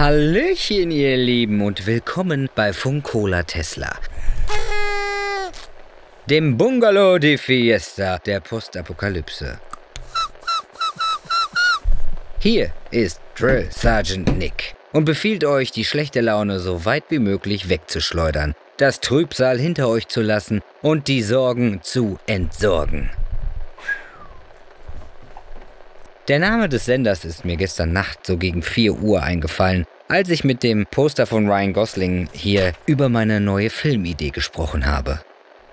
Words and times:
Hallöchen, 0.00 0.90
ihr 0.90 1.18
Lieben, 1.18 1.60
und 1.60 1.84
willkommen 1.84 2.48
bei 2.54 2.72
Funkola 2.72 3.42
Tesla. 3.42 3.94
Dem 6.24 6.56
Bungalow 6.56 7.18
de 7.18 7.36
Fiesta 7.36 8.16
der 8.16 8.40
Postapokalypse. 8.40 9.60
Hier 12.38 12.72
ist 12.90 13.20
Drill 13.38 13.68
Sergeant 13.70 14.38
Nick 14.38 14.74
und 14.94 15.04
befiehlt 15.04 15.44
euch, 15.44 15.70
die 15.70 15.84
schlechte 15.84 16.22
Laune 16.22 16.60
so 16.60 16.86
weit 16.86 17.04
wie 17.10 17.18
möglich 17.18 17.68
wegzuschleudern, 17.68 18.54
das 18.78 19.00
Trübsal 19.00 19.58
hinter 19.58 19.86
euch 19.90 20.08
zu 20.08 20.22
lassen 20.22 20.62
und 20.80 21.08
die 21.08 21.22
Sorgen 21.22 21.80
zu 21.82 22.18
entsorgen. 22.26 23.10
Der 26.30 26.38
Name 26.38 26.68
des 26.68 26.84
Senders 26.84 27.24
ist 27.24 27.44
mir 27.44 27.56
gestern 27.56 27.92
Nacht 27.92 28.24
so 28.24 28.36
gegen 28.36 28.62
4 28.62 29.02
Uhr 29.02 29.20
eingefallen, 29.20 29.84
als 30.10 30.28
ich 30.28 30.42
mit 30.42 30.64
dem 30.64 30.86
Poster 30.86 31.24
von 31.24 31.48
Ryan 31.48 31.72
Gosling 31.72 32.28
hier 32.32 32.72
über 32.84 33.08
meine 33.08 33.40
neue 33.40 33.70
Filmidee 33.70 34.30
gesprochen 34.30 34.86
habe. 34.86 35.20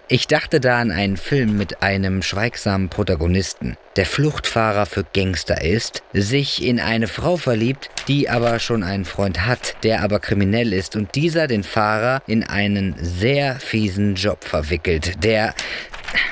Ich 0.10 0.28
dachte 0.28 0.62
da 0.62 0.80
an 0.80 0.92
einen 0.92 1.18
Film 1.18 1.58
mit 1.58 1.82
einem 1.82 2.22
schweigsamen 2.22 2.88
Protagonisten, 2.88 3.76
der 3.96 4.06
Fluchtfahrer 4.06 4.86
für 4.86 5.04
Gangster 5.04 5.62
ist, 5.64 6.04
sich 6.14 6.64
in 6.64 6.80
eine 6.80 7.08
Frau 7.08 7.36
verliebt, 7.36 7.90
die 8.08 8.30
aber 8.30 8.60
schon 8.60 8.84
einen 8.84 9.06
Freund 9.06 9.46
hat, 9.46 9.76
der 9.84 10.04
aber 10.04 10.20
kriminell 10.20 10.72
ist 10.72 10.96
und 10.96 11.16
dieser 11.16 11.48
den 11.48 11.64
Fahrer 11.64 12.22
in 12.28 12.44
einen 12.44 12.96
sehr 13.02 13.56
fiesen 13.56 14.16
Job 14.16 14.44
verwickelt, 14.44 15.24
der... 15.24 15.56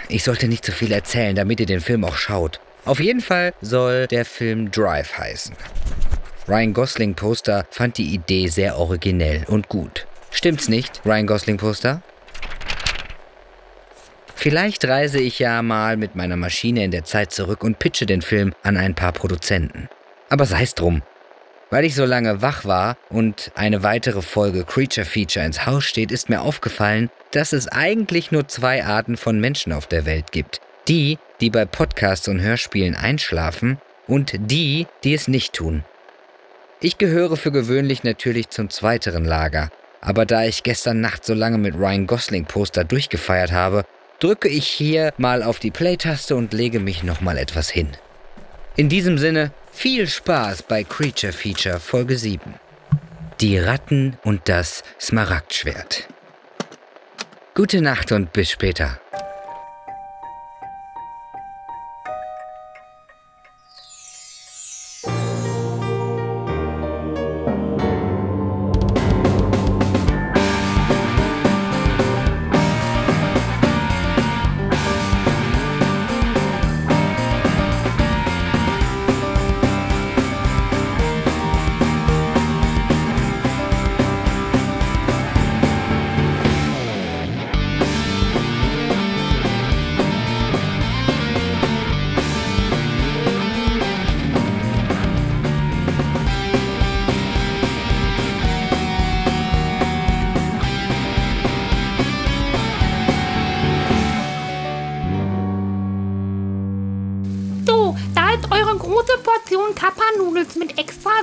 Ich 0.08 0.24
sollte 0.24 0.48
nicht 0.48 0.64
zu 0.64 0.72
viel 0.72 0.92
erzählen, 0.92 1.36
damit 1.36 1.60
ihr 1.60 1.66
den 1.66 1.82
Film 1.82 2.06
auch 2.06 2.16
schaut. 2.16 2.62
Auf 2.86 3.00
jeden 3.00 3.20
Fall 3.20 3.54
soll 3.62 4.08
der 4.08 4.24
Film 4.24 4.70
Drive 4.72 5.18
heißen. 5.18 5.56
Ryan 6.48 6.74
Gosling 6.74 7.16
Poster 7.16 7.66
fand 7.72 7.98
die 7.98 8.14
Idee 8.14 8.48
sehr 8.48 8.78
originell 8.78 9.46
und 9.48 9.68
gut. 9.68 10.06
Stimmt's 10.30 10.70
nicht, 10.70 11.02
Ryan 11.04 11.26
Gosling 11.26 11.58
Poster? 11.58 12.04
Vielleicht 14.36 14.86
reise 14.86 15.20
ich 15.20 15.40
ja 15.40 15.64
mal 15.64 15.98
mit 15.98 16.16
meiner 16.16 16.36
Maschine 16.36 16.84
in 16.84 16.92
der 16.92 17.04
Zeit 17.04 17.32
zurück 17.32 17.64
und 17.64 17.80
pitche 17.80 18.06
den 18.06 18.22
Film 18.22 18.54
an 18.62 18.78
ein 18.78 18.94
paar 18.94 19.12
Produzenten. 19.12 19.90
Aber 20.30 20.46
sei's 20.46 20.76
drum. 20.76 21.02
Weil 21.72 21.84
ich 21.84 21.96
so 21.96 22.06
lange 22.06 22.44
wach 22.44 22.64
war 22.64 22.96
und 23.10 23.52
eine 23.56 23.82
weitere 23.82 24.22
Folge 24.22 24.66
Creature 24.66 25.06
Feature 25.06 25.44
ins 25.44 25.66
Haus 25.66 25.84
steht, 25.84 26.12
ist 26.12 26.30
mir 26.30 26.42
aufgefallen, 26.42 27.10
dass 27.32 27.54
es 27.54 27.68
eigentlich 27.68 28.32
nur 28.32 28.48
zwei 28.48 28.86
Arten 28.86 29.18
von 29.18 29.40
Menschen 29.40 29.74
auf 29.74 29.88
der 29.88 30.06
Welt 30.06 30.32
gibt. 30.32 30.62
Die, 30.88 31.18
die 31.42 31.50
bei 31.50 31.66
Podcasts 31.66 32.28
und 32.28 32.40
Hörspielen 32.40 32.94
einschlafen 32.94 33.80
und 34.06 34.34
die, 34.38 34.86
die 35.04 35.16
es 35.16 35.28
nicht 35.28 35.54
tun. 35.54 35.84
Ich 36.82 36.98
gehöre 36.98 37.38
für 37.38 37.52
gewöhnlich 37.52 38.04
natürlich 38.04 38.50
zum 38.50 38.70
zweiteren 38.70 39.26
Lager, 39.26 39.70
aber 40.02 40.26
da 40.26 40.44
ich 40.44 40.64
gestern 40.64 41.00
Nacht 41.00 41.26
so 41.26 41.34
lange 41.34 41.58
mit 41.58 41.76
Ryan 41.76 42.06
Gosling 42.06 42.46
Poster 42.46 42.84
durchgefeiert 42.84 43.52
habe, 43.52 43.86
drücke 44.20 44.50
ich 44.50 44.68
hier 44.68 45.14
mal 45.18 45.42
auf 45.42 45.60
die 45.60 45.72
Play-Taste 45.72 46.36
und 46.36 46.54
lege 46.54 46.80
mich 46.80 47.04
nochmal 47.04 47.38
etwas 47.38 47.70
hin. 47.70 47.90
In 48.76 48.90
diesem 48.90 49.18
Sinne, 49.18 49.52
viel 49.72 50.08
Spaß 50.08 50.64
bei 50.64 50.84
Creature 50.84 51.34
Feature 51.34 51.80
Folge 51.80 52.18
7. 52.18 52.56
Die 53.42 53.58
Ratten 53.58 54.18
und 54.24 54.42
das 54.46 54.84
Smaragdschwert. 55.00 56.08
Gute 57.54 57.82
Nacht 57.82 58.12
und 58.12 58.34
bis 58.34 58.52
später. 58.52 59.00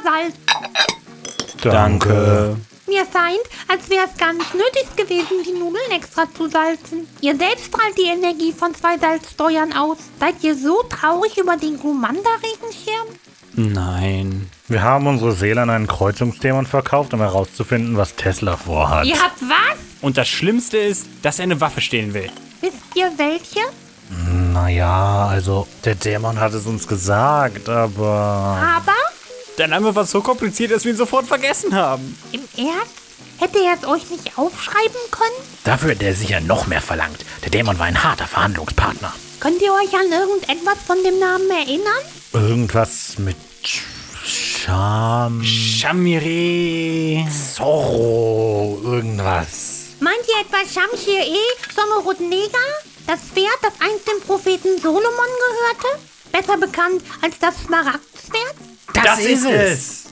Salz. 0.03 0.35
Danke. 1.63 2.57
Mir 2.89 3.07
scheint, 3.11 3.47
als 3.69 3.89
wäre 3.89 4.07
es 4.11 4.19
gar 4.19 4.33
nicht 4.33 4.53
nötig 4.55 4.97
gewesen, 4.97 5.43
die 5.47 5.53
Nudeln 5.53 5.93
extra 5.93 6.27
zu 6.37 6.49
salzen. 6.49 7.07
Ihr 7.21 7.37
selbst 7.37 7.67
strahlt 7.67 7.97
die 7.97 8.09
Energie 8.11 8.53
von 8.53 8.75
zwei 8.75 8.99
Salzsteuern 8.99 9.73
aus. 9.73 9.99
Seid 10.19 10.43
ihr 10.43 10.57
so 10.57 10.83
traurig 10.89 11.39
über 11.39 11.57
den 11.57 11.79
Glumanda-Regenschirm? 11.81 13.07
Nein. 13.55 14.51
Wir 14.69 14.83
haben 14.83 15.07
unsere 15.07 15.33
Seele 15.33 15.63
an 15.63 15.71
einen 15.71 15.87
Kreuzungsdämon 15.87 16.67
verkauft, 16.67 17.15
um 17.15 17.21
herauszufinden, 17.21 17.97
was 17.97 18.17
Tesla 18.17 18.57
vorhat. 18.57 19.07
Ihr 19.07 19.23
habt 19.23 19.41
was? 19.43 19.79
Und 20.01 20.19
das 20.19 20.29
Schlimmste 20.29 20.79
ist, 20.79 21.07
dass 21.23 21.39
er 21.39 21.45
eine 21.45 21.61
Waffe 21.61 21.81
stehlen 21.81 22.15
will. 22.15 22.31
Wisst 22.61 22.77
ihr 22.95 23.11
welche? 23.17 23.61
Naja, 24.53 25.27
also 25.29 25.67
der 25.85 25.95
Dämon 25.95 26.39
hat 26.39 26.53
es 26.53 26.67
uns 26.67 26.87
gesagt, 26.87 27.69
aber... 27.69 28.59
Aber 28.77 28.93
Der 29.59 29.69
Name 29.69 29.95
war 29.95 30.07
so 30.07 30.21
kompliziert, 30.23 30.71
dass 30.73 30.85
wir 30.85 30.93
ihn 30.93 30.97
sofort 30.97 31.27
vergessen 31.27 31.75
haben. 31.75 32.19
im 32.33 32.41
Ernst? 32.57 32.95
Hätte 33.39 33.59
er 33.59 33.75
es 33.81 33.87
euch 33.87 34.09
nicht 34.11 34.39
aufschreiben 34.39 34.97
können? 35.11 35.35
Dafür 35.65 35.91
hätte 35.91 36.05
er 36.07 36.15
sicher 36.15 36.41
noch 36.41 36.67
mehr 36.69 36.81
verlangt. 36.81 37.25
Der 37.43 37.51
Dämon 37.51 37.79
war 37.79 37.87
ein 37.87 38.03
harter 38.03 38.27
Verhandlungspartner. 38.27 39.13
Könnt 39.41 39.61
ihr 39.61 39.73
euch 39.73 39.93
an 39.95 40.13
irgendetwas 40.13 40.79
von 40.87 41.03
dem 41.03 41.19
Namen 41.19 41.51
erinnern? 41.51 42.03
Irgendwas 42.33 43.19
mit 43.19 43.37
Scham... 44.25 45.43
Shamire. 45.43 47.27
Zorro, 47.55 48.81
irgendwas. 48.85 49.87
Meint 50.01 50.21
ihr 50.29 50.41
etwa 50.41 50.59
Shamshir-E, 50.59 51.37
Sommerut 51.75 52.21
Neger? 52.21 52.59
Das 53.07 53.21
Pferd, 53.35 53.59
das 53.63 53.73
einst 53.81 54.07
dem 54.09 54.21
Propheten 54.25 54.79
Solomon 54.81 55.03
gehörte? 55.11 55.99
Besser 56.31 56.57
bekannt 56.59 57.03
als 57.21 57.39
das 57.41 57.55
Smaragdschwert? 57.67 58.55
Das, 58.93 59.19
ist 59.21 59.47
es. 59.47 60.05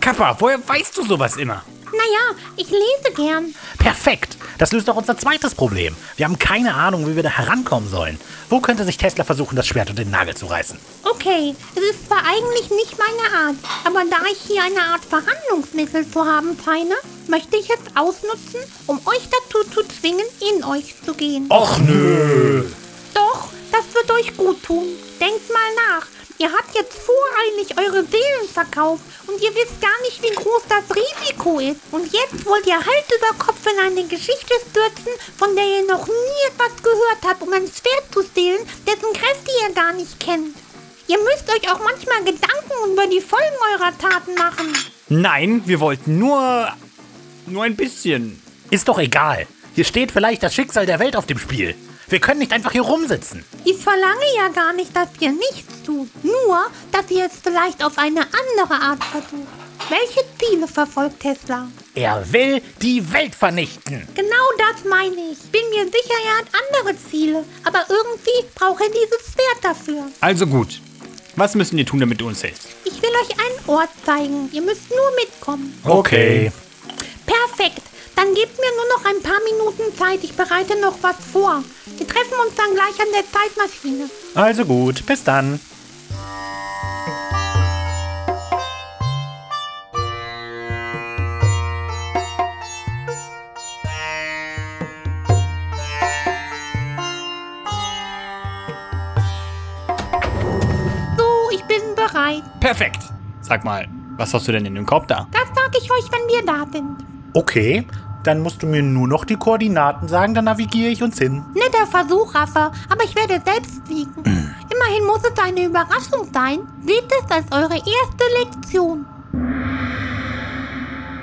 Kappa, 0.00 0.36
woher 0.38 0.58
weißt 0.66 0.96
du 0.96 1.04
sowas 1.04 1.36
immer? 1.36 1.64
Naja, 1.92 2.38
ich 2.56 2.70
lese 2.70 3.14
gern. 3.14 3.54
Perfekt. 3.78 4.36
Das 4.58 4.72
löst 4.72 4.88
doch 4.88 4.96
unser 4.96 5.16
zweites 5.16 5.54
Problem. 5.54 5.96
Wir 6.16 6.26
haben 6.26 6.38
keine 6.38 6.74
Ahnung, 6.74 7.06
wie 7.06 7.16
wir 7.16 7.22
da 7.22 7.30
herankommen 7.30 7.88
sollen. 7.88 8.20
Wo 8.50 8.60
könnte 8.60 8.84
sich 8.84 8.98
Tesla 8.98 9.24
versuchen, 9.24 9.56
das 9.56 9.66
Schwert 9.66 9.90
und 9.90 9.98
den 9.98 10.10
Nagel 10.10 10.36
zu 10.36 10.46
reißen? 10.46 10.78
Okay, 11.04 11.54
es 11.74 11.82
ist 11.82 12.06
zwar 12.06 12.18
eigentlich 12.18 12.70
nicht 12.70 12.96
meine 12.98 13.46
Art, 13.46 13.56
aber 13.84 14.02
da 14.10 14.18
ich 14.30 14.38
hier 14.46 14.62
eine 14.62 14.80
Art 14.80 15.04
Verhandlungsmittel 15.04 16.08
zu 16.10 16.24
haben 16.24 16.56
scheine, 16.64 16.94
möchte 17.28 17.56
ich 17.56 17.70
es 17.70 17.96
ausnutzen, 17.96 18.60
um 18.86 18.98
euch 19.06 19.28
dazu 19.30 19.70
zu 19.70 19.82
zwingen, 19.88 20.26
in 20.56 20.64
euch 20.64 20.94
zu 21.04 21.14
gehen. 21.14 21.46
Och 21.50 21.78
nö. 21.78 22.64
Doch, 23.14 23.48
das 23.72 23.84
wird 23.94 24.10
euch 24.10 24.36
gut 24.36 24.62
tun. 24.62 24.84
Denkt 25.20 25.48
mal 25.48 25.74
nach. 25.88 26.06
Ihr 26.40 26.52
habt 26.52 26.72
jetzt 26.72 26.94
voreilig 26.94 27.76
eure 27.76 28.04
Seelen 28.04 28.48
verkauft 28.52 29.02
und 29.26 29.42
ihr 29.42 29.52
wisst 29.56 29.80
gar 29.80 30.00
nicht, 30.02 30.22
wie 30.22 30.34
groß 30.34 30.62
das 30.68 30.84
Risiko 30.94 31.58
ist. 31.58 31.80
Und 31.90 32.12
jetzt 32.12 32.46
wollt 32.46 32.64
ihr 32.64 32.76
Hals 32.76 33.06
über 33.08 33.44
Kopf 33.44 33.58
in 33.66 33.78
eine 33.80 34.06
Geschichte 34.06 34.54
stürzen, 34.70 35.12
von 35.36 35.56
der 35.56 35.64
ihr 35.64 35.86
noch 35.86 36.06
nie 36.06 36.46
etwas 36.46 36.80
gehört 36.80 37.22
habt, 37.26 37.42
um 37.42 37.52
ein 37.52 37.66
Schwert 37.66 38.12
zu 38.12 38.22
stehlen, 38.22 38.58
dessen 38.86 39.12
Kräfte 39.14 39.50
ihr 39.66 39.74
gar 39.74 39.92
nicht 39.94 40.20
kennt. 40.20 40.56
Ihr 41.08 41.18
müsst 41.18 41.48
euch 41.48 41.72
auch 41.72 41.80
manchmal 41.80 42.22
Gedanken 42.22 42.92
über 42.92 43.06
die 43.08 43.20
Folgen 43.20 43.56
eurer 43.74 43.98
Taten 43.98 44.34
machen. 44.34 44.72
Nein, 45.08 45.62
wir 45.66 45.80
wollten 45.80 46.18
nur. 46.18 46.68
nur 47.46 47.64
ein 47.64 47.74
bisschen. 47.74 48.40
Ist 48.70 48.86
doch 48.88 48.98
egal. 48.98 49.48
Hier 49.74 49.84
steht 49.84 50.12
vielleicht 50.12 50.44
das 50.44 50.54
Schicksal 50.54 50.86
der 50.86 51.00
Welt 51.00 51.16
auf 51.16 51.26
dem 51.26 51.38
Spiel. 51.38 51.74
Wir 52.08 52.20
können 52.20 52.40
nicht 52.40 52.52
einfach 52.52 52.72
hier 52.72 52.82
rumsitzen. 52.82 53.44
Ich 53.64 53.76
verlange 53.76 54.24
ja 54.36 54.48
gar 54.48 54.72
nicht, 54.72 54.94
dass 54.96 55.08
ihr 55.20 55.32
nichts 55.32 55.82
tut. 55.84 56.08
Nur, 56.24 56.58
dass 56.92 57.10
ihr 57.10 57.26
es 57.26 57.32
vielleicht 57.42 57.84
auf 57.84 57.98
eine 57.98 58.20
andere 58.20 58.80
Art 58.80 59.04
versucht. 59.04 59.48
Welche 59.88 60.24
Ziele 60.38 60.66
verfolgt 60.66 61.20
Tesla? 61.20 61.68
Er 61.94 62.32
will 62.32 62.62
die 62.82 63.12
Welt 63.12 63.34
vernichten. 63.34 64.06
Genau 64.14 64.46
das 64.58 64.84
meine 64.84 65.32
ich. 65.32 65.38
Bin 65.50 65.62
mir 65.70 65.84
sicher, 65.84 66.14
er 66.26 66.38
hat 66.38 66.46
andere 66.68 66.96
Ziele. 67.10 67.44
Aber 67.64 67.84
irgendwie 67.88 68.48
braucht 68.54 68.82
er 68.82 68.88
dieses 68.88 69.32
Schwert 69.32 69.62
dafür. 69.62 70.04
Also 70.20 70.46
gut. 70.46 70.80
Was 71.36 71.54
müssen 71.54 71.76
wir 71.76 71.86
tun, 71.86 72.00
damit 72.00 72.20
du 72.20 72.26
uns 72.26 72.40
hilfst? 72.40 72.68
Ich 72.84 73.00
will 73.00 73.08
will 73.08 73.20
euch 73.22 73.30
einen 73.38 73.68
Ort 73.68 73.90
zeigen. 74.04 74.48
Ihr 74.52 74.62
müsst 74.62 74.90
nur 74.90 75.10
mitkommen. 75.16 75.74
Okay. 75.84 76.50
Perfekt. 77.26 77.82
Dann 78.18 78.34
gebt 78.34 78.58
mir 78.58 78.72
nur 78.74 78.88
noch 78.96 79.04
ein 79.04 79.22
paar 79.22 79.38
Minuten 79.44 79.96
Zeit. 79.96 80.24
Ich 80.24 80.34
bereite 80.34 80.76
noch 80.80 81.00
was 81.02 81.14
vor. 81.32 81.62
Wir 81.86 82.08
treffen 82.08 82.34
uns 82.44 82.56
dann 82.56 82.74
gleich 82.74 82.98
an 82.98 83.06
der 83.14 83.22
Zeitmaschine. 83.30 84.10
Also 84.34 84.64
gut, 84.64 85.06
bis 85.06 85.22
dann. 85.22 85.60
So, 101.16 101.50
ich 101.52 101.62
bin 101.66 101.94
bereit. 101.94 102.42
Perfekt. 102.58 103.04
Sag 103.42 103.62
mal, 103.62 103.86
was 104.16 104.34
hast 104.34 104.48
du 104.48 104.52
denn 104.52 104.66
in 104.66 104.74
dem 104.74 104.86
Korb 104.86 105.06
da? 105.06 105.28
Das 105.30 105.46
sage 105.54 105.78
ich 105.80 105.88
euch, 105.88 106.10
wenn 106.10 106.28
wir 106.28 106.44
da 106.44 106.66
sind. 106.72 106.96
Okay, 107.34 107.86
dann 108.28 108.40
musst 108.40 108.62
du 108.62 108.66
mir 108.66 108.82
nur 108.82 109.08
noch 109.08 109.24
die 109.24 109.36
Koordinaten 109.36 110.06
sagen, 110.06 110.34
dann 110.34 110.44
navigiere 110.44 110.90
ich 110.90 111.02
uns 111.02 111.18
hin. 111.18 111.46
Netter 111.54 111.86
Versuch, 111.86 112.34
Raffa, 112.34 112.72
aber 112.90 113.02
ich 113.02 113.16
werde 113.16 113.42
selbst 113.42 113.80
fliegen. 113.86 114.12
Immerhin 114.22 115.06
muss 115.06 115.22
es 115.24 115.42
eine 115.42 115.64
Überraschung 115.64 116.28
sein. 116.30 116.58
Seht 116.84 117.10
es 117.10 117.30
als 117.30 117.46
eure 117.50 117.76
erste 117.76 118.24
Lektion. 118.38 119.06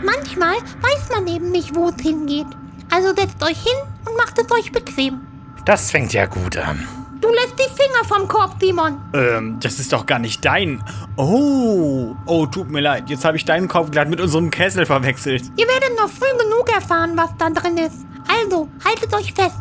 Manchmal 0.03 0.55
weiß 0.55 1.09
man 1.11 1.27
eben 1.27 1.51
nicht, 1.51 1.75
wo 1.75 1.89
es 1.89 2.01
hingeht. 2.01 2.47
Also 2.89 3.09
setzt 3.09 3.43
euch 3.43 3.61
hin 3.61 3.77
und 4.07 4.17
macht 4.17 4.39
es 4.39 4.51
euch 4.51 4.71
bequem. 4.71 5.21
Das 5.65 5.91
fängt 5.91 6.11
ja 6.11 6.25
gut 6.25 6.57
an. 6.57 6.87
Du 7.25 7.31
lässt 7.31 7.57
die 7.57 7.75
Finger 7.75 8.05
vom 8.07 8.27
Korb, 8.27 8.55
Simon. 8.61 9.01
Ähm, 9.15 9.57
das 9.59 9.79
ist 9.79 9.91
doch 9.91 10.05
gar 10.05 10.19
nicht 10.19 10.45
dein. 10.45 10.83
Oh, 11.17 12.15
oh, 12.27 12.45
tut 12.45 12.69
mir 12.69 12.81
leid. 12.81 13.09
Jetzt 13.09 13.25
habe 13.25 13.35
ich 13.35 13.45
deinen 13.45 13.67
Korb 13.67 13.91
glatt 13.91 14.09
mit 14.09 14.21
unserem 14.21 14.51
Kessel 14.51 14.85
verwechselt. 14.85 15.41
Ihr 15.57 15.67
werdet 15.67 15.97
noch 15.97 16.07
früh 16.07 16.37
genug 16.37 16.71
erfahren, 16.71 17.17
was 17.17 17.31
da 17.39 17.49
drin 17.49 17.79
ist. 17.79 18.05
Also, 18.27 18.69
haltet 18.85 19.11
euch 19.15 19.33
fest. 19.33 19.55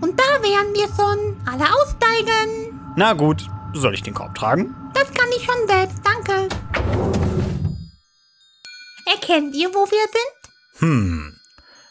Und 0.00 0.16
da 0.16 0.40
wären 0.42 0.72
wir 0.72 0.86
schon. 0.94 1.36
Alle 1.44 1.64
aussteigen. 1.74 2.80
Na 2.94 3.14
gut, 3.14 3.48
soll 3.72 3.94
ich 3.94 4.04
den 4.04 4.14
Korb 4.14 4.36
tragen? 4.36 4.72
Das 4.94 5.12
kann 5.12 5.28
ich 5.36 5.44
schon 5.44 5.66
selbst, 5.66 6.00
danke. 6.04 6.54
Erkennt 9.12 9.56
ihr, 9.56 9.70
wo 9.74 9.86
wir 9.86 10.06
sind? 10.12 10.88
Hm. 10.88 11.36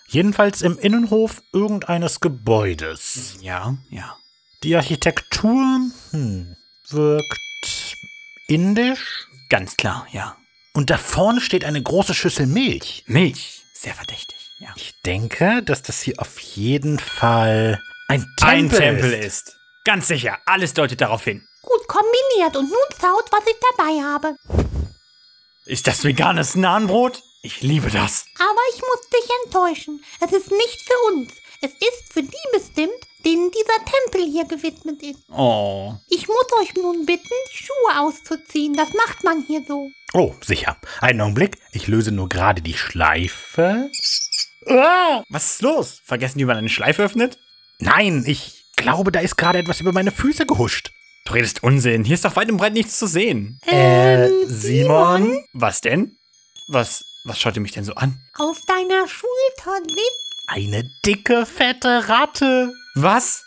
Jedenfalls 0.07 0.61
im 0.61 0.77
Innenhof 0.77 1.41
irgendeines 1.51 2.21
Gebäudes. 2.21 3.39
Ja, 3.41 3.75
ja. 3.89 4.15
Die 4.63 4.75
Architektur, 4.75 5.79
hm, 6.11 6.55
wirkt 6.89 7.95
indisch. 8.47 9.27
Ganz 9.49 9.77
klar, 9.77 10.05
ja. 10.11 10.35
Und 10.73 10.89
da 10.89 10.97
vorne 10.97 11.39
steht 11.39 11.63
eine 11.63 11.81
große 11.81 12.13
Schüssel 12.13 12.45
Milch. 12.45 13.03
Milch. 13.07 13.63
Sehr 13.73 13.93
verdächtig, 13.93 14.37
ja. 14.59 14.73
Ich 14.75 14.93
denke, 15.05 15.63
dass 15.63 15.81
das 15.81 16.01
hier 16.01 16.15
auf 16.17 16.39
jeden 16.39 16.99
Fall 16.99 17.81
ein 18.09 18.25
Tempel, 18.37 18.49
Ein 18.49 18.69
Tempel 18.69 19.13
ist. 19.13 19.47
ist. 19.47 19.55
Ganz 19.85 20.09
sicher, 20.09 20.37
alles 20.45 20.73
deutet 20.73 20.99
darauf 20.99 21.23
hin. 21.23 21.47
Gut 21.61 21.87
kombiniert 21.87 22.57
und 22.57 22.69
nun 22.69 22.99
schaut, 22.99 23.31
was 23.31 23.47
ich 23.47 23.55
dabei 23.77 24.03
habe. 24.03 24.35
Ist 25.65 25.87
das 25.87 26.03
veganes 26.03 26.55
Nahenbrot? 26.55 27.23
Ich 27.43 27.61
liebe 27.61 27.89
das. 27.89 28.25
Aber 28.37 28.59
ich 28.75 28.81
muss 28.81 29.09
dich 29.09 29.29
enttäuschen. 29.45 30.03
Es 30.19 30.33
ist 30.33 30.51
nicht 30.51 30.81
für 30.81 31.13
uns. 31.13 31.31
Es 31.61 31.71
ist 31.71 32.11
für 32.11 32.23
die 32.23 32.37
bestimmt, 32.51 33.07
denen 33.25 33.51
dieser 33.51 33.85
Tempel 33.85 34.31
hier 34.31 34.45
gewidmet 34.45 35.01
ist. 35.03 35.19
Oh. 35.29 35.93
Ich 36.09 36.27
muss 36.27 36.45
euch 36.61 36.73
nun 36.75 37.05
bitten, 37.05 37.27
die 37.53 37.63
Schuhe 37.63 37.99
auszuziehen. 37.99 38.73
Das 38.75 38.93
macht 38.93 39.23
man 39.23 39.43
hier 39.45 39.63
so. 39.67 39.89
Oh, 40.13 40.33
sicher. 40.43 40.77
Einen 41.01 41.21
Augenblick. 41.21 41.57
Ich 41.71 41.87
löse 41.87 42.11
nur 42.11 42.29
gerade 42.29 42.61
die 42.61 42.73
Schleife. 42.73 43.89
Ah! 44.67 45.23
Was 45.29 45.53
ist 45.53 45.61
los? 45.61 46.01
Vergessen, 46.03 46.39
wie 46.39 46.45
man 46.45 46.57
eine 46.57 46.69
Schleife 46.69 47.03
öffnet? 47.03 47.37
Nein, 47.79 48.23
ich 48.25 48.65
glaube, 48.75 49.11
da 49.11 49.19
ist 49.19 49.37
gerade 49.37 49.59
etwas 49.59 49.79
über 49.81 49.91
meine 49.91 50.11
Füße 50.11 50.45
gehuscht. 50.45 50.91
Du 51.25 51.33
redest 51.33 51.63
Unsinn. 51.63 52.03
Hier 52.03 52.15
ist 52.15 52.25
doch 52.25 52.35
weit 52.35 52.49
und 52.49 52.57
breit 52.57 52.73
nichts 52.73 52.97
zu 52.97 53.07
sehen. 53.07 53.59
Äh, 53.65 54.29
Simon? 54.45 55.43
Was 55.53 55.81
denn? 55.81 56.17
Was, 56.67 57.03
was 57.23 57.39
schaut 57.39 57.55
ihr 57.55 57.61
mich 57.61 57.71
denn 57.71 57.83
so 57.83 57.93
an? 57.93 58.19
Auf 58.37 58.59
deiner 58.65 59.07
Schulter 59.07 59.79
liegt 59.87 60.19
Eine 60.47 60.89
dicke, 61.05 61.45
fette 61.45 62.09
Ratte. 62.09 62.73
Was? 62.95 63.43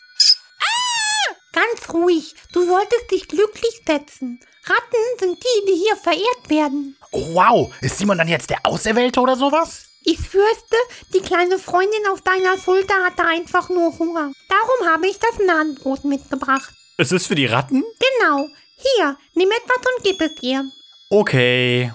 ganz 1.52 1.94
ruhig. 1.94 2.34
Du 2.52 2.64
solltest 2.66 3.10
dich 3.10 3.28
glücklich 3.28 3.82
setzen. 3.86 4.40
Ratten 4.64 5.18
sind 5.18 5.42
die, 5.42 5.66
die 5.66 5.78
hier 5.78 5.96
verehrt 5.96 6.48
werden. 6.48 6.96
Oh, 7.10 7.34
wow. 7.34 7.74
Ist 7.80 7.98
Simon 7.98 8.18
dann 8.18 8.28
jetzt 8.28 8.50
der 8.50 8.64
Auserwählte 8.64 9.20
oder 9.20 9.36
sowas? 9.36 9.86
Ich 10.04 10.18
fürchte, 10.18 10.76
die 11.14 11.20
kleine 11.20 11.58
Freundin 11.58 12.06
auf 12.10 12.22
deiner 12.22 12.58
Schulter 12.58 12.94
hatte 13.04 13.24
einfach 13.24 13.68
nur 13.68 13.96
Hunger. 13.98 14.32
Darum 14.48 14.92
habe 14.92 15.06
ich 15.06 15.18
das 15.18 15.38
Nahenbrot 15.46 16.04
mitgebracht. 16.04 16.72
Es 16.96 17.12
ist 17.12 17.26
für 17.26 17.34
die 17.34 17.46
Ratten? 17.46 17.84
Genau. 18.18 18.48
Hier, 18.76 19.16
nimm 19.34 19.50
etwas 19.50 19.76
und 19.76 20.04
gib 20.04 20.20
es 20.20 20.42
ihr. 20.42 20.64
Okay. 21.08 21.92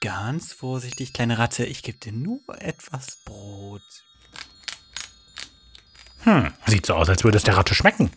Ganz 0.00 0.52
vorsichtig, 0.52 1.12
kleine 1.12 1.38
Ratte. 1.38 1.64
Ich 1.64 1.82
gebe 1.82 1.98
dir 1.98 2.12
nur 2.12 2.40
etwas 2.58 3.18
Brot. 3.24 3.82
Hm, 6.28 6.52
sieht 6.66 6.84
so 6.84 6.92
aus, 6.92 7.08
als 7.08 7.24
würde 7.24 7.38
es 7.38 7.44
der 7.44 7.56
Ratte 7.56 7.74
schmecken. 7.74 8.10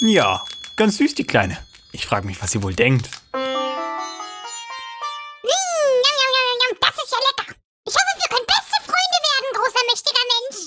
Ja, 0.00 0.42
ganz 0.76 0.96
süß, 0.96 1.14
die 1.16 1.26
Kleine. 1.26 1.58
Ich 1.92 2.06
frage 2.06 2.26
mich, 2.26 2.40
was 2.40 2.50
sie 2.50 2.62
wohl 2.62 2.72
denkt. 2.72 3.10
Das 6.80 6.94
ist 7.04 7.12
ja 7.12 7.18
lecker. 7.18 7.54
Ich 7.86 7.94
hoffe, 7.94 8.14
wir 8.16 8.28
können 8.30 8.46
beste 8.46 8.76
Freunde 8.86 9.18
werden, 9.28 9.48
großer, 9.52 9.84
mächtiger 9.90 10.24
Mensch. 10.32 10.60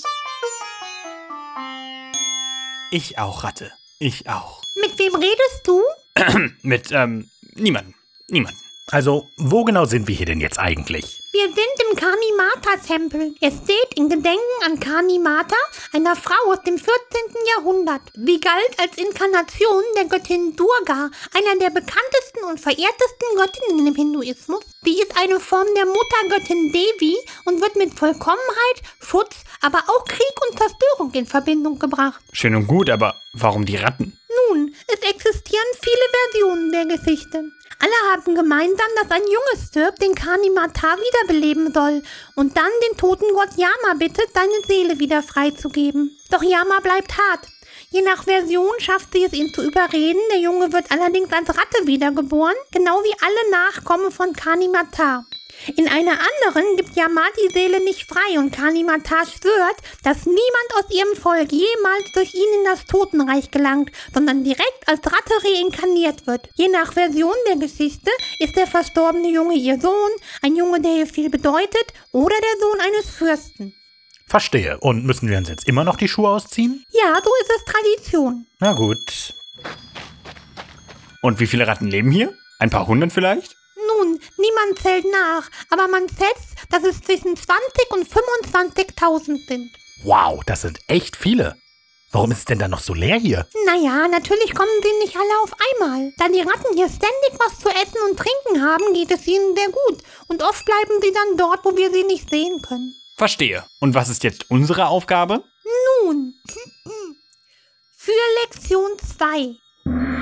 Ich 2.92 3.18
auch, 3.18 3.42
Ratte. 3.42 3.72
Ich 3.98 4.28
auch. 4.28 4.62
Mit 4.80 4.96
wem 4.96 5.16
redest 5.16 5.66
du? 5.66 5.82
Mit, 6.62 6.92
ähm, 6.92 7.28
niemandem. 7.54 7.94
Niemanden. 8.28 8.60
Also, 8.92 9.28
wo 9.38 9.64
genau 9.64 9.86
sind 9.86 10.06
wir 10.06 10.14
hier 10.14 10.26
denn 10.26 10.40
jetzt 10.40 10.60
eigentlich? 10.60 11.21
Wir 11.34 11.46
sind 11.46 11.56
im 11.88 11.96
Kanimata-Tempel. 11.96 13.34
Es 13.40 13.54
steht 13.64 13.96
in 13.96 14.10
Gedenken 14.10 14.38
an 14.66 14.78
Kanimata, 14.78 15.56
einer 15.94 16.14
Frau 16.14 16.52
aus 16.52 16.60
dem 16.60 16.76
14. 16.76 16.92
Jahrhundert. 17.56 18.02
Sie 18.12 18.38
galt 18.38 18.78
als 18.78 18.98
Inkarnation 18.98 19.82
der 19.96 20.04
Göttin 20.04 20.54
Durga, 20.56 21.10
einer 21.32 21.58
der 21.58 21.70
bekanntesten 21.70 22.44
und 22.50 22.60
verehrtesten 22.60 23.28
Göttinnen 23.34 23.86
im 23.86 23.94
Hinduismus. 23.94 24.62
Sie 24.84 25.00
ist 25.00 25.16
eine 25.16 25.40
Form 25.40 25.68
der 25.74 25.86
Muttergöttin 25.86 26.70
Devi 26.70 27.16
und 27.46 27.62
wird 27.62 27.76
mit 27.76 27.94
Vollkommenheit, 27.98 28.82
Schutz, 29.00 29.36
aber 29.62 29.78
auch 29.78 30.04
Krieg 30.04 30.34
und 30.50 30.58
Zerstörung 30.58 31.14
in 31.14 31.24
Verbindung 31.24 31.78
gebracht. 31.78 32.20
Schön 32.34 32.54
und 32.54 32.66
gut, 32.66 32.90
aber 32.90 33.16
warum 33.32 33.64
die 33.64 33.76
Ratten? 33.76 34.18
Nun, 34.50 34.74
es 34.86 35.00
existieren 35.08 35.66
viele 35.80 36.04
Versionen 36.12 36.72
der 36.72 36.84
Geschichte. 36.84 37.52
Alle 37.82 38.12
haben 38.12 38.36
gemeinsam, 38.36 38.86
dass 39.00 39.10
ein 39.10 39.24
Junge 39.24 39.66
stirbt, 39.66 40.00
den 40.00 40.14
Kanimata 40.14 40.96
wiederbeleben 40.96 41.72
soll 41.74 42.04
und 42.36 42.56
dann 42.56 42.70
den 42.88 42.96
toten 42.96 43.26
Gott 43.34 43.56
Yama 43.56 43.98
bittet, 43.98 44.28
seine 44.32 44.62
Seele 44.68 45.00
wieder 45.00 45.20
freizugeben. 45.20 46.16
Doch 46.30 46.44
Yama 46.44 46.78
bleibt 46.80 47.18
hart. 47.18 47.48
Je 47.90 48.02
nach 48.02 48.22
Version 48.22 48.72
schafft 48.78 49.12
sie 49.12 49.24
es, 49.24 49.32
ihn 49.32 49.52
zu 49.52 49.62
überreden. 49.62 50.20
Der 50.30 50.38
Junge 50.38 50.72
wird 50.72 50.92
allerdings 50.92 51.32
als 51.32 51.48
Ratte 51.48 51.86
wiedergeboren, 51.86 52.54
genau 52.70 53.02
wie 53.02 53.14
alle 53.20 53.50
Nachkommen 53.50 54.12
von 54.12 54.32
Kanimata. 54.32 55.26
In 55.76 55.88
einer 55.88 56.12
anderen 56.12 56.76
gibt 56.76 56.96
Yama 56.96 57.22
die 57.36 57.52
Seele 57.52 57.82
nicht 57.84 58.08
frei 58.08 58.38
und 58.38 58.52
Kanimata 58.52 59.24
schwört, 59.26 59.76
dass 60.02 60.26
niemand 60.26 60.68
aus 60.76 60.90
ihrem 60.90 61.14
Volk 61.16 61.52
jemals 61.52 62.12
durch 62.14 62.34
ihn 62.34 62.60
in 62.60 62.64
das 62.64 62.84
Totenreich 62.86 63.50
gelangt, 63.50 63.90
sondern 64.12 64.44
direkt 64.44 64.86
als 64.86 65.00
Ratte 65.06 65.34
reinkarniert 65.44 66.26
wird. 66.26 66.48
Je 66.54 66.68
nach 66.68 66.92
Version 66.92 67.34
der 67.48 67.56
Geschichte 67.56 68.10
ist 68.40 68.56
der 68.56 68.66
verstorbene 68.66 69.30
Junge 69.30 69.54
ihr 69.54 69.80
Sohn, 69.80 70.10
ein 70.42 70.56
Junge, 70.56 70.80
der 70.80 70.96
ihr 70.96 71.06
viel 71.06 71.30
bedeutet, 71.30 71.94
oder 72.12 72.34
der 72.34 72.60
Sohn 72.60 72.80
eines 72.80 73.10
Fürsten. 73.10 73.74
Verstehe. 74.26 74.78
Und 74.80 75.04
müssen 75.04 75.28
wir 75.28 75.38
uns 75.38 75.48
jetzt 75.48 75.68
immer 75.68 75.84
noch 75.84 75.96
die 75.96 76.08
Schuhe 76.08 76.30
ausziehen? 76.30 76.84
Ja, 76.90 77.14
so 77.22 77.30
ist 77.42 77.50
es 77.56 77.64
Tradition. 77.64 78.46
Na 78.60 78.72
gut. 78.72 79.34
Und 81.20 81.38
wie 81.38 81.46
viele 81.46 81.66
Ratten 81.66 81.86
leben 81.86 82.10
hier? 82.10 82.34
Ein 82.58 82.70
paar 82.70 82.86
hundert 82.86 83.12
vielleicht? 83.12 83.56
Nun, 84.02 84.18
niemand 84.36 84.78
zählt 84.80 85.04
nach, 85.10 85.48
aber 85.70 85.86
man 85.86 86.08
schätzt, 86.08 86.56
dass 86.70 86.82
es 86.82 87.00
zwischen 87.00 87.36
20 87.36 87.90
und 87.90 88.08
25.000 88.08 89.46
sind. 89.46 89.70
Wow, 90.02 90.42
das 90.44 90.62
sind 90.62 90.80
echt 90.88 91.14
viele. 91.16 91.56
Warum 92.10 92.32
ist 92.32 92.38
es 92.38 92.44
denn 92.44 92.58
dann 92.58 92.72
noch 92.72 92.80
so 92.80 92.94
leer 92.94 93.18
hier? 93.18 93.46
Naja, 93.64 94.08
natürlich 94.08 94.54
kommen 94.54 94.82
sie 94.82 95.04
nicht 95.04 95.16
alle 95.16 95.42
auf 95.44 95.52
einmal. 95.72 96.12
Da 96.18 96.28
die 96.28 96.40
Ratten 96.40 96.74
hier 96.74 96.88
ständig 96.88 97.38
was 97.38 97.60
zu 97.60 97.68
essen 97.68 97.98
und 98.10 98.18
trinken 98.18 98.62
haben, 98.62 98.92
geht 98.92 99.10
es 99.12 99.26
ihnen 99.26 99.54
sehr 99.54 99.68
gut. 99.68 100.02
Und 100.26 100.42
oft 100.42 100.64
bleiben 100.64 101.00
sie 101.00 101.12
dann 101.12 101.36
dort, 101.38 101.64
wo 101.64 101.76
wir 101.76 101.92
sie 101.92 102.04
nicht 102.04 102.28
sehen 102.28 102.60
können. 102.60 102.94
Verstehe. 103.16 103.64
Und 103.80 103.94
was 103.94 104.08
ist 104.08 104.24
jetzt 104.24 104.50
unsere 104.50 104.88
Aufgabe? 104.88 105.44
Nun, 106.02 106.34
für 107.96 108.12
Lektion 108.42 108.90
2. 108.98 110.21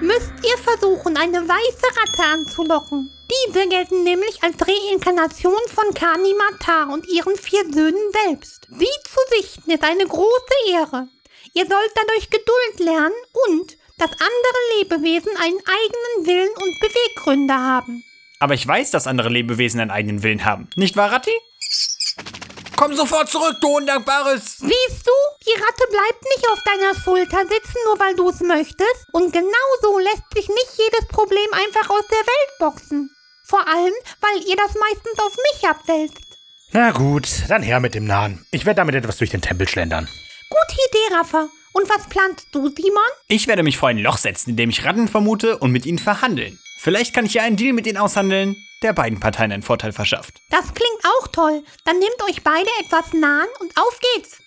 müsst 0.00 0.32
ihr 0.42 0.58
versuchen, 0.58 1.16
eine 1.16 1.48
weiße 1.48 1.86
Ratte 2.00 2.22
anzulocken. 2.32 3.10
Diese 3.30 3.68
gelten 3.68 4.04
nämlich 4.04 4.42
als 4.42 4.56
Reinkarnation 4.60 5.60
von 5.68 5.94
Kani 5.94 6.34
Matar 6.34 6.90
und 6.92 7.06
ihren 7.08 7.36
vier 7.36 7.62
Söhnen 7.72 8.12
selbst. 8.24 8.66
Sie 8.70 8.86
zu 9.04 9.36
sichten 9.36 9.70
ist 9.70 9.84
eine 9.84 10.06
große 10.06 10.54
Ehre. 10.70 11.08
Ihr 11.54 11.66
sollt 11.66 11.92
dadurch 11.94 12.30
Geduld 12.30 12.78
lernen 12.80 13.14
und 13.48 13.76
dass 13.98 14.10
andere 14.12 14.78
Lebewesen 14.78 15.32
einen 15.36 15.58
eigenen 15.58 16.26
Willen 16.26 16.50
und 16.50 16.80
Beweggründe 16.80 17.54
haben. 17.54 18.04
Aber 18.38 18.54
ich 18.54 18.66
weiß, 18.66 18.92
dass 18.92 19.06
andere 19.06 19.28
Lebewesen 19.28 19.80
einen 19.80 19.90
eigenen 19.90 20.22
Willen 20.22 20.44
haben. 20.44 20.70
Nicht 20.76 20.96
wahr, 20.96 21.12
Ratti? 21.12 21.32
Komm 22.78 22.94
sofort 22.94 23.28
zurück, 23.28 23.56
du 23.60 23.76
Undankbares! 23.76 24.58
Siehst 24.58 25.04
du, 25.04 25.10
die 25.44 25.60
Ratte 25.60 25.84
bleibt 25.90 26.22
nicht 26.22 26.46
auf 26.52 26.62
deiner 26.62 26.94
Schulter 26.94 27.40
sitzen, 27.40 27.76
nur 27.86 27.98
weil 27.98 28.14
du 28.14 28.28
es 28.30 28.38
möchtest. 28.38 29.04
Und 29.10 29.32
genauso 29.32 29.98
lässt 29.98 30.22
sich 30.32 30.46
nicht 30.46 30.70
jedes 30.76 31.08
Problem 31.08 31.48
einfach 31.54 31.90
aus 31.90 32.06
der 32.08 32.18
Welt 32.18 32.58
boxen. 32.60 33.10
Vor 33.48 33.66
allem, 33.66 33.92
weil 34.20 34.48
ihr 34.48 34.54
das 34.54 34.76
meistens 34.76 35.18
auf 35.18 35.36
mich 35.36 35.68
abwälzt. 35.68 36.22
Na 36.70 36.92
gut, 36.92 37.28
dann 37.48 37.64
her 37.64 37.80
mit 37.80 37.96
dem 37.96 38.04
Nahen. 38.04 38.46
Ich 38.52 38.64
werde 38.64 38.76
damit 38.76 38.94
etwas 38.94 39.16
durch 39.16 39.30
den 39.30 39.42
Tempel 39.42 39.66
schlendern. 39.66 40.08
Gute 40.48 40.80
Idee, 40.88 41.16
Raffa. 41.16 41.48
Und 41.72 41.90
was 41.90 42.06
planst 42.08 42.46
du, 42.52 42.68
Simon? 42.68 43.02
Ich 43.26 43.48
werde 43.48 43.64
mich 43.64 43.76
vor 43.76 43.88
ein 43.88 43.98
Loch 43.98 44.18
setzen, 44.18 44.50
in 44.50 44.56
dem 44.56 44.70
ich 44.70 44.84
Ratten 44.84 45.08
vermute 45.08 45.58
und 45.58 45.72
mit 45.72 45.84
ihnen 45.84 45.98
verhandeln. 45.98 46.60
Vielleicht 46.78 47.12
kann 47.12 47.26
ich 47.26 47.34
ja 47.34 47.42
einen 47.42 47.56
Deal 47.56 47.72
mit 47.72 47.88
ihnen 47.88 47.98
aushandeln, 47.98 48.54
der 48.82 48.92
beiden 48.92 49.20
Parteien 49.20 49.52
einen 49.52 49.62
Vorteil 49.62 49.92
verschafft. 49.92 50.40
Das 50.50 50.72
klingt 50.74 51.04
auch 51.04 51.28
toll. 51.28 51.62
Dann 51.84 51.98
nehmt 51.98 52.22
euch 52.28 52.42
beide 52.42 52.68
etwas 52.80 53.12
nahen 53.12 53.48
und 53.60 53.76
auf 53.76 53.98
geht's. 54.14 54.42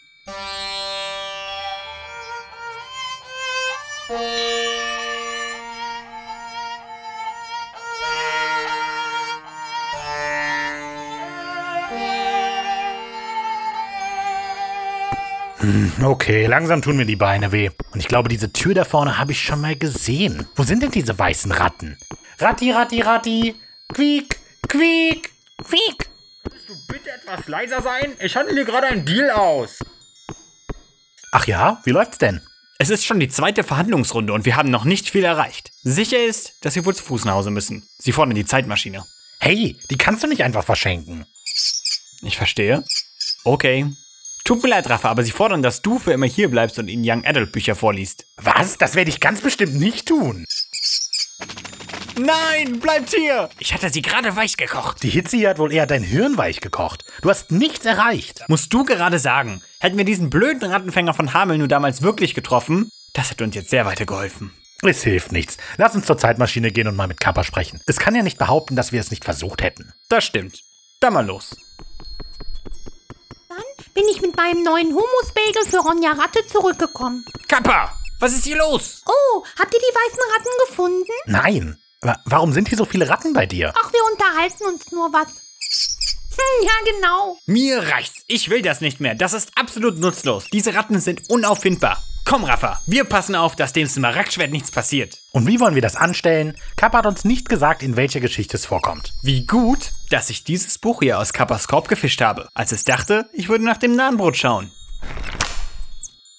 Okay, 16.03 16.47
langsam 16.47 16.81
tun 16.81 16.97
mir 16.97 17.05
die 17.05 17.15
Beine 17.15 17.51
weh. 17.51 17.69
Und 17.93 17.99
ich 17.99 18.07
glaube, 18.07 18.29
diese 18.29 18.51
Tür 18.51 18.73
da 18.73 18.83
vorne 18.83 19.17
habe 19.19 19.31
ich 19.31 19.41
schon 19.41 19.61
mal 19.61 19.75
gesehen. 19.75 20.47
Wo 20.55 20.63
sind 20.63 20.81
denn 20.81 20.91
diese 20.91 21.17
weißen 21.17 21.51
Ratten? 21.51 21.97
Ratti, 22.39 22.71
Ratti, 22.71 23.01
Ratti. 23.01 23.55
Quiek, 23.93 24.39
quiek, 24.69 25.29
quiek. 25.57 26.09
Bitte 26.87 27.11
etwas 27.11 27.47
leiser 27.47 27.81
sein? 27.81 28.15
Ich 28.19 28.35
handle 28.37 28.55
hier 28.55 28.63
gerade 28.63 28.87
einen 28.87 29.05
Deal 29.05 29.29
aus. 29.31 29.79
Ach 31.33 31.45
ja, 31.45 31.81
wie 31.83 31.91
läuft's 31.91 32.17
denn? 32.17 32.41
Es 32.79 32.89
ist 32.89 33.05
schon 33.05 33.19
die 33.19 33.27
zweite 33.27 33.63
Verhandlungsrunde 33.63 34.31
und 34.33 34.45
wir 34.45 34.55
haben 34.55 34.71
noch 34.71 34.85
nicht 34.85 35.09
viel 35.09 35.25
erreicht. 35.25 35.71
Sicher 35.83 36.23
ist, 36.23 36.53
dass 36.61 36.75
wir 36.75 36.85
wohl 36.85 36.95
zu 36.95 37.03
Fuß 37.03 37.25
nach 37.25 37.33
Hause 37.33 37.51
müssen. 37.51 37.87
Sie 37.97 38.13
fordern 38.13 38.35
die 38.35 38.45
Zeitmaschine. 38.45 39.05
Hey, 39.39 39.77
die 39.89 39.97
kannst 39.97 40.23
du 40.23 40.27
nicht 40.27 40.43
einfach 40.43 40.63
verschenken. 40.63 41.25
Ich 42.21 42.37
verstehe. 42.37 42.83
Okay. 43.43 43.87
Tut 44.45 44.63
mir 44.63 44.69
leid, 44.69 44.89
Rafa, 44.89 45.09
aber 45.09 45.23
sie 45.23 45.31
fordern, 45.31 45.61
dass 45.61 45.81
du 45.81 45.99
für 45.99 46.13
immer 46.13 46.25
hier 46.25 46.49
bleibst 46.49 46.79
und 46.79 46.87
ihnen 46.87 47.03
Young 47.05 47.25
Adult 47.25 47.51
Bücher 47.51 47.75
vorliest. 47.75 48.25
Was? 48.37 48.77
Das 48.77 48.95
werde 48.95 49.09
ich 49.09 49.19
ganz 49.19 49.41
bestimmt 49.41 49.75
nicht 49.75 50.07
tun. 50.07 50.45
Nein, 52.17 52.79
bleibt 52.79 53.13
hier! 53.13 53.49
Ich 53.59 53.73
hatte 53.73 53.89
sie 53.89 54.01
gerade 54.01 54.35
weich 54.35 54.57
gekocht. 54.57 55.03
Die 55.03 55.09
Hitze 55.09 55.37
hier 55.37 55.49
hat 55.49 55.59
wohl 55.59 55.71
eher 55.71 55.85
dein 55.87 56.03
Hirn 56.03 56.37
weich 56.37 56.61
gekocht. 56.61 57.05
Du 57.21 57.29
hast 57.29 57.51
nichts 57.51 57.85
erreicht. 57.85 58.43
Musst 58.47 58.73
du 58.73 58.83
gerade 58.83 59.19
sagen, 59.19 59.61
hätten 59.79 59.97
wir 59.97 60.05
diesen 60.05 60.29
blöden 60.29 60.69
Rattenfänger 60.69 61.13
von 61.13 61.33
Hameln 61.33 61.59
nur 61.59 61.67
damals 61.67 62.01
wirklich 62.01 62.33
getroffen, 62.33 62.89
das 63.13 63.31
hätte 63.31 63.43
uns 63.43 63.55
jetzt 63.55 63.69
sehr 63.69 63.85
weitergeholfen. 63.85 64.53
Es 64.83 65.03
hilft 65.03 65.31
nichts. 65.31 65.57
Lass 65.77 65.93
uns 65.95 66.07
zur 66.07 66.17
Zeitmaschine 66.17 66.71
gehen 66.71 66.87
und 66.87 66.95
mal 66.95 67.07
mit 67.07 67.19
Kappa 67.19 67.43
sprechen. 67.43 67.81
Es 67.85 67.99
kann 67.99 68.15
ja 68.15 68.23
nicht 68.23 68.39
behaupten, 68.39 68.75
dass 68.75 68.91
wir 68.91 68.99
es 68.99 69.11
nicht 69.11 69.23
versucht 69.25 69.61
hätten. 69.61 69.93
Das 70.09 70.23
stimmt. 70.23 70.63
Dann 70.99 71.13
mal 71.13 71.25
los. 71.25 71.55
Dann 73.49 73.93
bin 73.93 74.05
ich 74.09 74.21
mit 74.21 74.35
meinem 74.35 74.63
neuen 74.63 74.87
Humusbagel 74.87 75.65
für 75.69 75.77
Ronja 75.77 76.11
Ratte 76.13 76.45
zurückgekommen. 76.47 77.25
Kappa! 77.47 77.95
Was 78.19 78.33
ist 78.33 78.43
hier 78.45 78.57
los? 78.57 79.01
Oh, 79.07 79.43
habt 79.59 79.73
ihr 79.73 79.79
die 79.79 79.95
weißen 79.95 80.19
Ratten 80.31 80.67
gefunden? 80.67 81.11
Nein. 81.25 81.77
Aber 82.01 82.19
warum 82.25 82.51
sind 82.51 82.67
hier 82.67 82.77
so 82.77 82.85
viele 82.85 83.07
Ratten 83.07 83.33
bei 83.33 83.45
dir? 83.45 83.73
Ach, 83.75 83.93
wir 83.93 84.01
unterhalten 84.11 84.65
uns 84.73 84.91
nur 84.91 85.13
was. 85.13 85.27
Hm, 85.27 86.65
ja, 86.65 86.93
genau. 86.93 87.37
Mir 87.45 87.83
reicht's. 87.83 88.23
Ich 88.27 88.49
will 88.49 88.63
das 88.63 88.81
nicht 88.81 88.99
mehr. 88.99 89.13
Das 89.13 89.33
ist 89.33 89.51
absolut 89.55 89.99
nutzlos. 89.99 90.45
Diese 90.51 90.73
Ratten 90.73 90.99
sind 90.99 91.29
unauffindbar. 91.29 92.03
Komm, 92.25 92.43
Rafa, 92.43 92.81
wir 92.85 93.03
passen 93.03 93.35
auf, 93.35 93.55
dass 93.55 93.73
dem 93.73 93.87
Smaragdschwert 93.87 94.51
nichts 94.51 94.71
passiert. 94.71 95.19
Und 95.31 95.47
wie 95.47 95.59
wollen 95.59 95.75
wir 95.75 95.81
das 95.81 95.95
anstellen? 95.95 96.55
Kappa 96.75 96.99
hat 96.99 97.05
uns 97.05 97.25
nicht 97.25 97.49
gesagt, 97.49 97.83
in 97.83 97.95
welcher 97.95 98.19
Geschichte 98.19 98.57
es 98.57 98.65
vorkommt. 98.65 99.13
Wie 99.21 99.45
gut, 99.45 99.91
dass 100.09 100.29
ich 100.29 100.43
dieses 100.43 100.77
Buch 100.77 101.01
hier 101.01 101.19
aus 101.19 101.33
Kappas 101.33 101.67
Korb 101.67 101.87
gefischt 101.87 102.21
habe, 102.21 102.47
als 102.53 102.71
es 102.71 102.83
dachte, 102.83 103.29
ich 103.33 103.49
würde 103.49 103.65
nach 103.65 103.77
dem 103.77 103.95
Nahenbrot 103.95 104.37
schauen. 104.37 104.71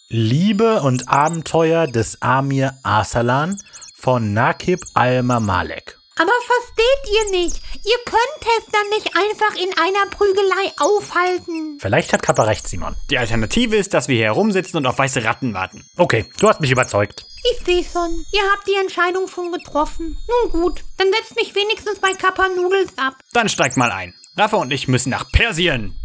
Liebe 0.09 0.83
und 0.83 1.09
Abenteuer 1.09 1.87
des 1.87 2.21
Amir 2.21 2.79
Arsalan 2.83 3.59
von 4.03 4.33
Nakib 4.33 4.81
al-Mamalek. 4.95 5.97
Aber 6.17 6.33
versteht 6.45 7.15
ihr 7.15 7.31
nicht? 7.39 7.63
Ihr 7.85 7.99
könnt 8.05 8.21
Tester 8.41 8.79
nicht 8.91 9.17
einfach 9.17 9.57
in 9.57 9.71
einer 9.79 10.11
Prügelei 10.11 10.73
aufhalten. 10.79 11.79
Vielleicht 11.81 12.13
hat 12.13 12.23
Kappa 12.23 12.43
recht, 12.43 12.67
Simon. 12.67 12.97
Die 13.11 13.17
Alternative 13.17 13.77
ist, 13.77 13.95
dass 13.95 14.09
wir 14.09 14.17
hier 14.17 14.27
herumsitzen 14.27 14.77
und 14.77 14.87
auf 14.87 14.99
weiße 14.99 15.25
Ratten 15.25 15.55
warten. 15.55 15.87
Okay, 15.97 16.27
du 16.39 16.49
hast 16.49 16.61
mich 16.61 16.71
überzeugt. 16.71 17.25
Ich 17.53 17.65
sehe 17.65 17.85
schon. 17.85 18.25
Ihr 18.33 18.43
habt 18.53 18.67
die 18.67 18.79
Entscheidung 18.81 19.29
schon 19.29 19.53
getroffen. 19.53 20.19
Nun 20.29 20.53
gut, 20.53 20.81
dann 20.99 21.09
setzt 21.13 21.37
mich 21.37 21.55
wenigstens 21.55 22.01
bei 22.01 22.13
Kappa 22.13 22.49
Noodles 22.49 22.91
ab. 22.99 23.15
Dann 23.33 23.49
steigt 23.49 23.77
mal 23.77 23.93
ein. 23.93 24.15
Rafa 24.37 24.57
und 24.57 24.73
ich 24.73 24.89
müssen 24.89 25.11
nach 25.11 25.31
Persien. 25.31 25.99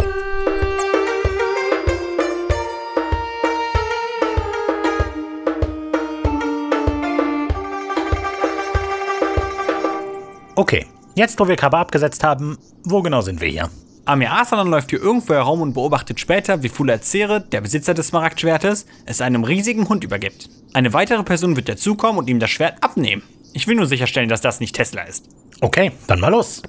Okay, 10.57 10.87
jetzt 11.13 11.39
wo 11.39 11.47
wir 11.47 11.55
Kappa 11.55 11.79
abgesetzt 11.81 12.23
haben, 12.23 12.57
wo 12.83 13.03
genau 13.03 13.21
sind 13.21 13.41
wir 13.41 13.47
hier? 13.47 13.69
Amir 14.05 14.31
Arsalan 14.31 14.67
läuft 14.67 14.89
hier 14.89 14.99
irgendwo 14.99 15.35
herum 15.35 15.61
und 15.61 15.73
beobachtet 15.73 16.19
später, 16.19 16.63
wie 16.63 16.69
Fula 16.69 16.99
Zere, 16.99 17.41
der 17.41 17.61
Besitzer 17.61 17.93
des 17.93 18.07
Smaragdschwertes, 18.07 18.87
es 19.05 19.21
einem 19.21 19.43
riesigen 19.43 19.87
Hund 19.87 20.03
übergibt. 20.03 20.49
Eine 20.73 20.93
weitere 20.93 21.21
Person 21.21 21.55
wird 21.55 21.69
dazukommen 21.69 22.17
und 22.17 22.27
ihm 22.27 22.39
das 22.39 22.49
Schwert 22.49 22.83
abnehmen. 22.83 23.21
Ich 23.53 23.67
will 23.67 23.75
nur 23.75 23.85
sicherstellen, 23.85 24.29
dass 24.29 24.41
das 24.41 24.59
nicht 24.59 24.75
Tesla 24.75 25.03
ist. 25.03 25.29
Okay, 25.61 25.91
dann 26.07 26.21
mal 26.21 26.31
los. 26.31 26.63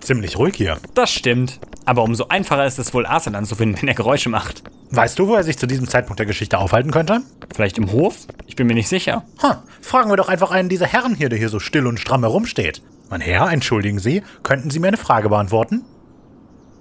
Ziemlich 0.00 0.38
ruhig 0.38 0.56
hier. 0.56 0.78
Das 0.94 1.10
stimmt. 1.10 1.60
Aber 1.84 2.02
umso 2.02 2.28
einfacher 2.28 2.66
ist 2.66 2.78
es 2.78 2.92
wohl, 2.94 3.06
Arsalan 3.06 3.44
zu 3.44 3.54
finden, 3.54 3.80
wenn 3.80 3.88
er 3.88 3.94
Geräusche 3.94 4.28
macht. 4.28 4.62
Weißt 4.90 5.18
du, 5.18 5.28
wo 5.28 5.34
er 5.34 5.44
sich 5.44 5.58
zu 5.58 5.66
diesem 5.66 5.88
Zeitpunkt 5.88 6.18
der 6.18 6.26
Geschichte 6.26 6.58
aufhalten 6.58 6.90
könnte? 6.90 7.20
Vielleicht 7.54 7.78
im 7.78 7.92
Hof? 7.92 8.26
Ich 8.46 8.56
bin 8.56 8.66
mir 8.66 8.74
nicht 8.74 8.88
sicher. 8.88 9.24
Ha, 9.42 9.62
fragen 9.80 10.10
wir 10.10 10.16
doch 10.16 10.28
einfach 10.28 10.50
einen 10.50 10.68
dieser 10.68 10.86
Herren 10.86 11.14
hier, 11.14 11.28
der 11.28 11.38
hier 11.38 11.48
so 11.48 11.60
still 11.60 11.86
und 11.86 12.00
stramm 12.00 12.22
herumsteht. 12.22 12.82
Mein 13.10 13.20
Herr, 13.20 13.50
entschuldigen 13.50 13.98
Sie, 13.98 14.22
könnten 14.42 14.70
Sie 14.70 14.78
mir 14.78 14.88
eine 14.88 14.96
Frage 14.96 15.28
beantworten? 15.28 15.84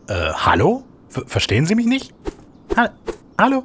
Äh, 0.08 0.32
hallo? 0.34 0.84
Ver 1.10 1.24
verstehen 1.26 1.66
Sie 1.66 1.76
mich 1.76 1.86
nicht? 1.86 2.14
Ha 2.76 2.90
hallo? 3.40 3.64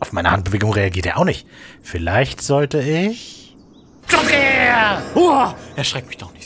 Auf 0.00 0.12
meine 0.12 0.30
Handbewegung 0.30 0.72
reagiert 0.72 1.06
er 1.06 1.18
auch 1.18 1.24
nicht. 1.24 1.46
Vielleicht 1.82 2.40
sollte 2.40 2.80
ich... 2.80 3.56
Joker! 4.08 5.02
Oh, 5.14 5.46
erschreckt 5.76 6.08
mich 6.08 6.18
doch 6.18 6.32
nicht. 6.32 6.37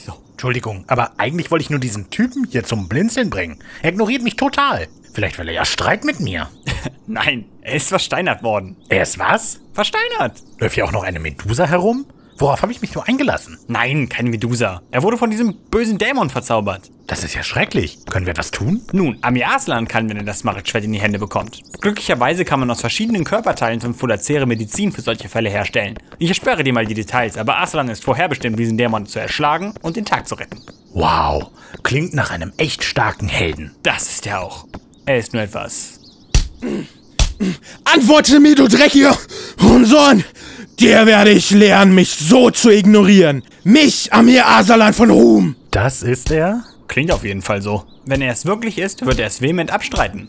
Entschuldigung, 0.42 0.84
aber 0.88 1.12
eigentlich 1.18 1.52
wollte 1.52 1.62
ich 1.62 1.70
nur 1.70 1.78
diesen 1.78 2.10
Typen 2.10 2.48
hier 2.50 2.64
zum 2.64 2.88
Blinzeln 2.88 3.30
bringen. 3.30 3.60
Er 3.80 3.90
ignoriert 3.90 4.22
mich 4.22 4.34
total. 4.34 4.88
Vielleicht 5.12 5.38
will 5.38 5.46
er 5.46 5.54
ja 5.54 5.64
Streit 5.64 6.04
mit 6.04 6.18
mir. 6.18 6.48
Nein, 7.06 7.44
er 7.60 7.74
ist 7.74 7.90
versteinert 7.90 8.42
worden. 8.42 8.76
Er 8.88 9.04
ist 9.04 9.20
was? 9.20 9.60
Versteinert? 9.72 10.42
Läuft 10.58 10.74
hier 10.74 10.84
auch 10.84 10.90
noch 10.90 11.04
eine 11.04 11.20
Medusa 11.20 11.64
herum? 11.66 12.06
Worauf 12.38 12.62
habe 12.62 12.72
ich 12.72 12.80
mich 12.80 12.94
nur 12.94 13.06
eingelassen? 13.06 13.58
Nein, 13.68 14.08
kein 14.08 14.28
Medusa. 14.28 14.82
Er 14.90 15.02
wurde 15.02 15.18
von 15.18 15.30
diesem 15.30 15.54
bösen 15.70 15.98
Dämon 15.98 16.30
verzaubert. 16.30 16.90
Das 17.06 17.24
ist 17.24 17.34
ja 17.34 17.42
schrecklich. 17.42 17.98
Können 18.06 18.26
wir 18.26 18.30
etwas 18.30 18.50
tun? 18.50 18.82
Nun, 18.92 19.18
Amir 19.20 19.48
Aslan 19.48 19.86
kann, 19.86 20.08
wenn 20.08 20.16
er 20.16 20.22
das 20.24 20.40
Smaragdschwert 20.40 20.84
in 20.84 20.92
die 20.92 21.00
Hände 21.00 21.18
bekommt. 21.18 21.60
Glücklicherweise 21.80 22.44
kann 22.44 22.60
man 22.60 22.70
aus 22.70 22.80
verschiedenen 22.80 23.24
Körperteilen 23.24 23.80
von 23.80 23.94
Fulacere 23.94 24.46
Medizin 24.46 24.92
für 24.92 25.02
solche 25.02 25.28
Fälle 25.28 25.50
herstellen. 25.50 25.98
Ich 26.18 26.28
ersperre 26.28 26.64
dir 26.64 26.72
mal 26.72 26.86
die 26.86 26.94
Details, 26.94 27.36
aber 27.36 27.58
Aslan 27.58 27.88
ist 27.88 28.04
vorherbestimmt, 28.04 28.58
diesen 28.58 28.78
Dämon 28.78 29.06
zu 29.06 29.18
erschlagen 29.18 29.74
und 29.82 29.96
den 29.96 30.04
Tag 30.04 30.26
zu 30.26 30.34
retten. 30.34 30.60
Wow, 30.94 31.50
klingt 31.82 32.14
nach 32.14 32.30
einem 32.30 32.52
echt 32.56 32.84
starken 32.84 33.28
Helden. 33.28 33.74
Das 33.82 34.08
ist 34.08 34.26
er 34.26 34.42
auch. 34.42 34.66
Er 35.04 35.18
ist 35.18 35.32
nur 35.32 35.42
etwas. 35.42 36.00
Antworte 37.84 38.40
mir, 38.40 38.54
du 38.54 38.68
dreckiger 38.68 39.16
Hurensohn! 39.60 40.24
Dir 40.78 41.06
werde 41.06 41.30
ich 41.30 41.50
lernen, 41.50 41.94
mich 41.94 42.10
so 42.10 42.50
zu 42.50 42.70
ignorieren. 42.70 43.42
Mich, 43.62 44.12
Amir 44.12 44.48
Asalan 44.48 44.94
von 44.94 45.10
Ruhm. 45.10 45.56
Das 45.70 46.02
ist 46.02 46.30
er? 46.30 46.64
Klingt 46.88 47.12
auf 47.12 47.24
jeden 47.24 47.42
Fall 47.42 47.62
so. 47.62 47.84
Wenn 48.04 48.20
er 48.20 48.32
es 48.32 48.46
wirklich 48.46 48.78
ist, 48.78 49.06
wird 49.06 49.18
er 49.18 49.26
es 49.26 49.40
vehement 49.40 49.70
abstreiten. 49.70 50.28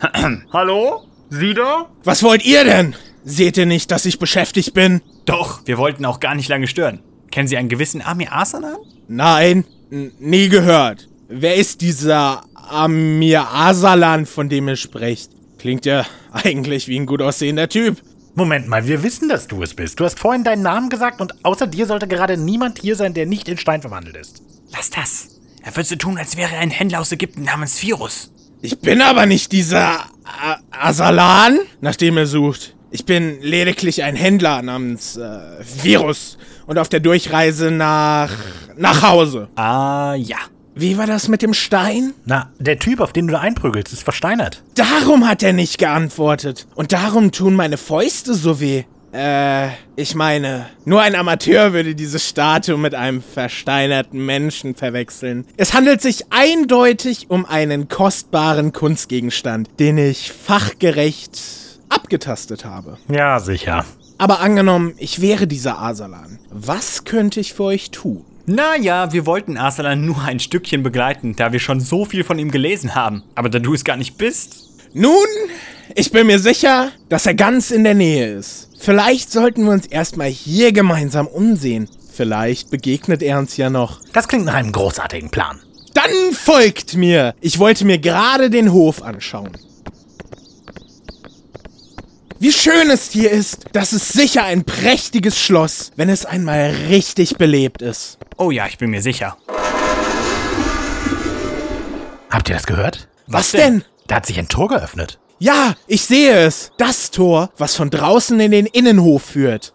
Hallo? 0.52 1.02
Sie 1.30 1.54
da? 1.54 1.88
Was 2.04 2.22
wollt 2.22 2.44
ihr 2.44 2.64
denn? 2.64 2.94
Seht 3.24 3.56
ihr 3.56 3.66
nicht, 3.66 3.90
dass 3.90 4.04
ich 4.04 4.18
beschäftigt 4.18 4.74
bin? 4.74 5.00
Doch, 5.24 5.60
wir 5.64 5.78
wollten 5.78 6.04
auch 6.04 6.20
gar 6.20 6.34
nicht 6.34 6.48
lange 6.48 6.66
stören. 6.66 7.00
Kennen 7.30 7.48
Sie 7.48 7.56
einen 7.56 7.70
gewissen 7.70 8.02
Amir 8.02 8.32
Arsalan? 8.32 8.76
Nein, 9.08 9.64
nie 9.90 10.48
gehört. 10.48 11.08
Wer 11.28 11.54
ist 11.56 11.80
dieser 11.80 12.42
Amir 12.54 13.48
Asalan, 13.52 14.26
von 14.26 14.48
dem 14.48 14.68
ihr 14.68 14.76
sprecht? 14.76 15.30
Klingt 15.64 15.86
ja 15.86 16.04
eigentlich 16.30 16.88
wie 16.88 17.00
ein 17.00 17.06
gut 17.06 17.22
aussehender 17.22 17.70
Typ. 17.70 17.96
Moment 18.34 18.68
mal, 18.68 18.86
wir 18.86 19.02
wissen, 19.02 19.30
dass 19.30 19.46
du 19.46 19.62
es 19.62 19.72
bist. 19.72 19.98
Du 19.98 20.04
hast 20.04 20.18
vorhin 20.18 20.44
deinen 20.44 20.60
Namen 20.60 20.90
gesagt 20.90 21.22
und 21.22 21.42
außer 21.42 21.66
dir 21.66 21.86
sollte 21.86 22.06
gerade 22.06 22.36
niemand 22.36 22.80
hier 22.80 22.96
sein, 22.96 23.14
der 23.14 23.24
nicht 23.24 23.48
in 23.48 23.56
Stein 23.56 23.80
verwandelt 23.80 24.14
ist. 24.14 24.42
Lass 24.72 24.90
das. 24.90 25.40
Er 25.62 25.74
wird 25.74 25.86
so 25.86 25.96
tun, 25.96 26.18
als 26.18 26.36
wäre 26.36 26.52
er 26.52 26.60
ein 26.60 26.68
Händler 26.68 27.00
aus 27.00 27.12
Ägypten 27.12 27.44
namens 27.44 27.82
Virus. 27.82 28.30
Ich 28.60 28.78
bin 28.80 29.00
aber 29.00 29.24
nicht 29.24 29.52
dieser 29.52 30.00
A 30.24 30.58
Asalan, 30.70 31.60
nach 31.80 31.96
dem 31.96 32.18
er 32.18 32.26
sucht. 32.26 32.76
Ich 32.90 33.06
bin 33.06 33.40
lediglich 33.40 34.02
ein 34.02 34.16
Händler 34.16 34.60
namens 34.60 35.16
äh, 35.16 35.38
Virus 35.82 36.36
und 36.66 36.78
auf 36.78 36.90
der 36.90 37.00
Durchreise 37.00 37.70
nach 37.70 38.30
nach 38.76 39.00
Hause. 39.00 39.48
Ah, 39.56 40.14
ja. 40.14 40.36
Wie 40.76 40.98
war 40.98 41.06
das 41.06 41.28
mit 41.28 41.42
dem 41.42 41.54
Stein? 41.54 42.14
Na, 42.24 42.50
der 42.58 42.78
Typ, 42.80 43.00
auf 43.00 43.12
den 43.12 43.28
du 43.28 43.32
da 43.32 43.40
einprügelst, 43.40 43.92
ist 43.92 44.02
versteinert. 44.02 44.62
Darum 44.74 45.28
hat 45.28 45.42
er 45.42 45.52
nicht 45.52 45.78
geantwortet. 45.78 46.66
Und 46.74 46.92
darum 46.92 47.30
tun 47.30 47.54
meine 47.54 47.76
Fäuste 47.76 48.34
so 48.34 48.58
weh. 48.60 48.84
Äh, 49.12 49.68
ich 49.94 50.16
meine, 50.16 50.66
nur 50.84 51.00
ein 51.00 51.14
Amateur 51.14 51.72
würde 51.72 51.94
diese 51.94 52.18
Statue 52.18 52.76
mit 52.76 52.96
einem 52.96 53.22
versteinerten 53.22 54.26
Menschen 54.26 54.74
verwechseln. 54.74 55.46
Es 55.56 55.74
handelt 55.74 56.02
sich 56.02 56.24
eindeutig 56.30 57.30
um 57.30 57.46
einen 57.46 57.86
kostbaren 57.86 58.72
Kunstgegenstand, 58.72 59.68
den 59.78 59.98
ich 59.98 60.32
fachgerecht 60.32 61.40
abgetastet 61.88 62.64
habe. 62.64 62.98
Ja, 63.08 63.38
sicher. 63.38 63.84
Aber 64.18 64.40
angenommen, 64.40 64.94
ich 64.98 65.20
wäre 65.20 65.46
dieser 65.46 65.80
Asalan. 65.80 66.40
Was 66.50 67.04
könnte 67.04 67.38
ich 67.38 67.54
für 67.54 67.64
euch 67.64 67.92
tun? 67.92 68.24
Naja, 68.46 69.10
wir 69.12 69.24
wollten 69.24 69.56
Arsalan 69.56 70.04
nur 70.04 70.20
ein 70.22 70.38
Stückchen 70.38 70.82
begleiten, 70.82 71.34
da 71.34 71.52
wir 71.52 71.60
schon 71.60 71.80
so 71.80 72.04
viel 72.04 72.24
von 72.24 72.38
ihm 72.38 72.50
gelesen 72.50 72.94
haben. 72.94 73.22
Aber 73.34 73.48
da 73.48 73.58
du 73.58 73.72
es 73.72 73.84
gar 73.84 73.96
nicht 73.96 74.18
bist. 74.18 74.68
Nun, 74.92 75.14
ich 75.94 76.12
bin 76.12 76.26
mir 76.26 76.38
sicher, 76.38 76.92
dass 77.08 77.24
er 77.24 77.34
ganz 77.34 77.70
in 77.70 77.84
der 77.84 77.94
Nähe 77.94 78.34
ist. 78.34 78.68
Vielleicht 78.78 79.32
sollten 79.32 79.64
wir 79.64 79.72
uns 79.72 79.86
erstmal 79.86 80.28
hier 80.28 80.72
gemeinsam 80.72 81.26
umsehen. 81.26 81.88
Vielleicht 82.12 82.70
begegnet 82.70 83.22
er 83.22 83.38
uns 83.38 83.56
ja 83.56 83.70
noch. 83.70 84.00
Das 84.12 84.28
klingt 84.28 84.44
nach 84.44 84.54
einem 84.54 84.72
großartigen 84.72 85.30
Plan. 85.30 85.60
Dann 85.94 86.32
folgt 86.32 86.96
mir! 86.96 87.34
Ich 87.40 87.58
wollte 87.58 87.86
mir 87.86 87.98
gerade 87.98 88.50
den 88.50 88.72
Hof 88.72 89.02
anschauen. 89.02 89.52
Wie 92.44 92.52
schön 92.52 92.90
es 92.90 93.10
hier 93.10 93.30
ist! 93.30 93.64
Das 93.72 93.94
ist 93.94 94.12
sicher 94.12 94.44
ein 94.44 94.64
prächtiges 94.64 95.40
Schloss, 95.40 95.92
wenn 95.96 96.10
es 96.10 96.26
einmal 96.26 96.74
richtig 96.90 97.38
belebt 97.38 97.80
ist. 97.80 98.18
Oh 98.36 98.50
ja, 98.50 98.66
ich 98.66 98.76
bin 98.76 98.90
mir 98.90 99.00
sicher. 99.00 99.38
Habt 102.28 102.50
ihr 102.50 102.54
das 102.54 102.66
gehört? 102.66 103.08
Was, 103.26 103.52
denn? 103.52 103.82
Da 104.08 104.16
hat 104.16 104.26
sich 104.26 104.38
ein 104.38 104.48
Tor 104.48 104.68
geöffnet. 104.68 105.18
Ja, 105.38 105.72
ich 105.86 106.04
sehe 106.04 106.44
es. 106.44 106.70
Das 106.76 107.10
Tor, 107.10 107.48
was 107.56 107.76
von 107.76 107.88
draußen 107.88 108.38
in 108.38 108.50
den 108.50 108.66
Innenhof 108.66 109.22
führt. 109.22 109.72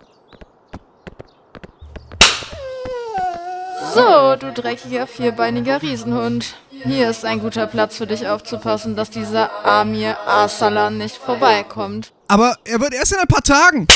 So, 3.95 4.35
du 4.35 4.53
dreckiger 4.53 5.07
vierbeiniger 5.07 5.81
Riesenhund. 5.81 6.53
Hier 6.69 7.09
ist 7.09 7.25
ein 7.25 7.39
guter 7.39 7.65
Platz 7.65 7.97
für 7.97 8.05
dich 8.05 8.27
aufzupassen, 8.27 8.95
dass 8.95 9.09
dieser 9.09 9.65
Amir 9.65 10.19
Arsalan 10.27 10.99
nicht 10.99 11.17
vorbeikommt. 11.17 12.13
Aber 12.29 12.57
er 12.63 12.79
wird 12.79 12.93
erst 12.93 13.11
in 13.11 13.17
ein 13.17 13.27
paar 13.27 13.41
Tagen. 13.41 13.87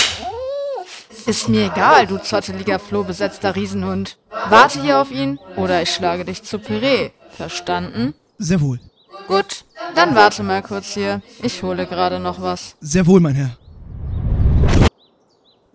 Ist 1.28 1.50
mir 1.50 1.68
egal, 1.68 2.08
du 2.08 2.18
zotteliger, 2.18 2.80
flohbesetzter 2.80 3.56
Riesenhund. 3.56 4.18
Warte 4.50 4.82
hier 4.82 5.00
auf 5.00 5.12
ihn 5.12 5.40
oder 5.56 5.84
ich 5.84 5.92
schlage 5.92 6.26
dich 6.26 6.42
zu 6.42 6.58
Püree. 6.58 7.12
Verstanden? 7.38 8.16
Sehr 8.40 8.60
wohl. 8.60 8.80
Gut, 9.28 9.66
dann 9.94 10.16
warte 10.16 10.42
mal 10.42 10.64
kurz 10.64 10.96
hier. 10.96 11.22
Ich 11.44 11.62
hole 11.62 11.86
gerade 11.86 12.20
noch 12.20 12.42
was. 12.42 12.76
Sehr 12.82 13.06
wohl, 13.06 13.20
mein 13.20 13.36
Herr. 13.36 13.58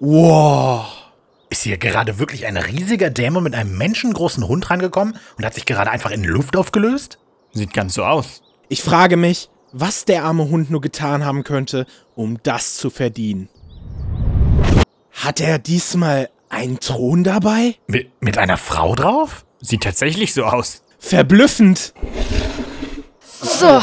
Wow. 0.00 0.87
Ist 1.50 1.62
hier 1.62 1.78
gerade 1.78 2.18
wirklich 2.18 2.44
ein 2.44 2.56
riesiger 2.56 3.09
Dämon 3.09 3.44
mit 3.44 3.54
einem 3.54 3.78
menschengroßen 3.78 4.46
Hund 4.48 4.68
rangekommen 4.68 5.16
und 5.37 5.44
hat 5.44 5.54
sich 5.54 5.64
gerade 5.64 5.92
einfach 5.92 6.11
in 6.11 6.24
Luft 6.24 6.56
aufgelöst? 6.56 7.18
Sieht 7.52 7.72
ganz 7.72 7.94
so 7.94 8.04
aus. 8.04 8.42
Ich 8.68 8.83
frage 8.83 9.16
mich, 9.16 9.48
was 9.72 10.04
der 10.04 10.24
arme 10.24 10.48
Hund 10.48 10.70
nur 10.70 10.81
getan 10.81 11.24
haben 11.24 11.44
könnte, 11.44 11.87
um 12.14 12.38
das 12.42 12.76
zu 12.76 12.90
verdienen. 12.90 13.48
Hat 15.12 15.40
er 15.40 15.59
diesmal 15.59 16.31
einen 16.48 16.81
Thron 16.81 17.24
dabei? 17.24 17.76
Mit, 17.87 18.11
mit 18.22 18.38
einer 18.38 18.57
Frau 18.57 18.94
drauf? 18.94 19.44
Sieht 19.61 19.83
tatsächlich 19.83 20.33
so 20.33 20.44
aus. 20.44 20.83
Verblüffend. 20.98 21.92
So. 23.40 23.81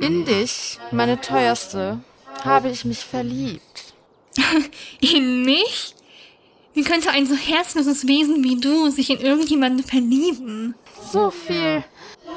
In 0.00 0.24
dich, 0.24 0.78
meine 0.90 1.20
teuerste, 1.20 2.00
habe 2.44 2.68
ich 2.68 2.84
mich 2.84 2.98
verliebt. 2.98 3.94
In 5.00 5.44
mich? 5.44 5.94
Wie 6.74 6.82
könnte 6.82 7.10
ein 7.10 7.26
so 7.26 7.34
herzloses 7.34 8.06
Wesen 8.06 8.44
wie 8.44 8.60
du 8.60 8.90
sich 8.90 9.08
in 9.08 9.18
irgendjemanden 9.18 9.82
verlieben? 9.82 10.74
So 11.10 11.30
viel 11.30 11.82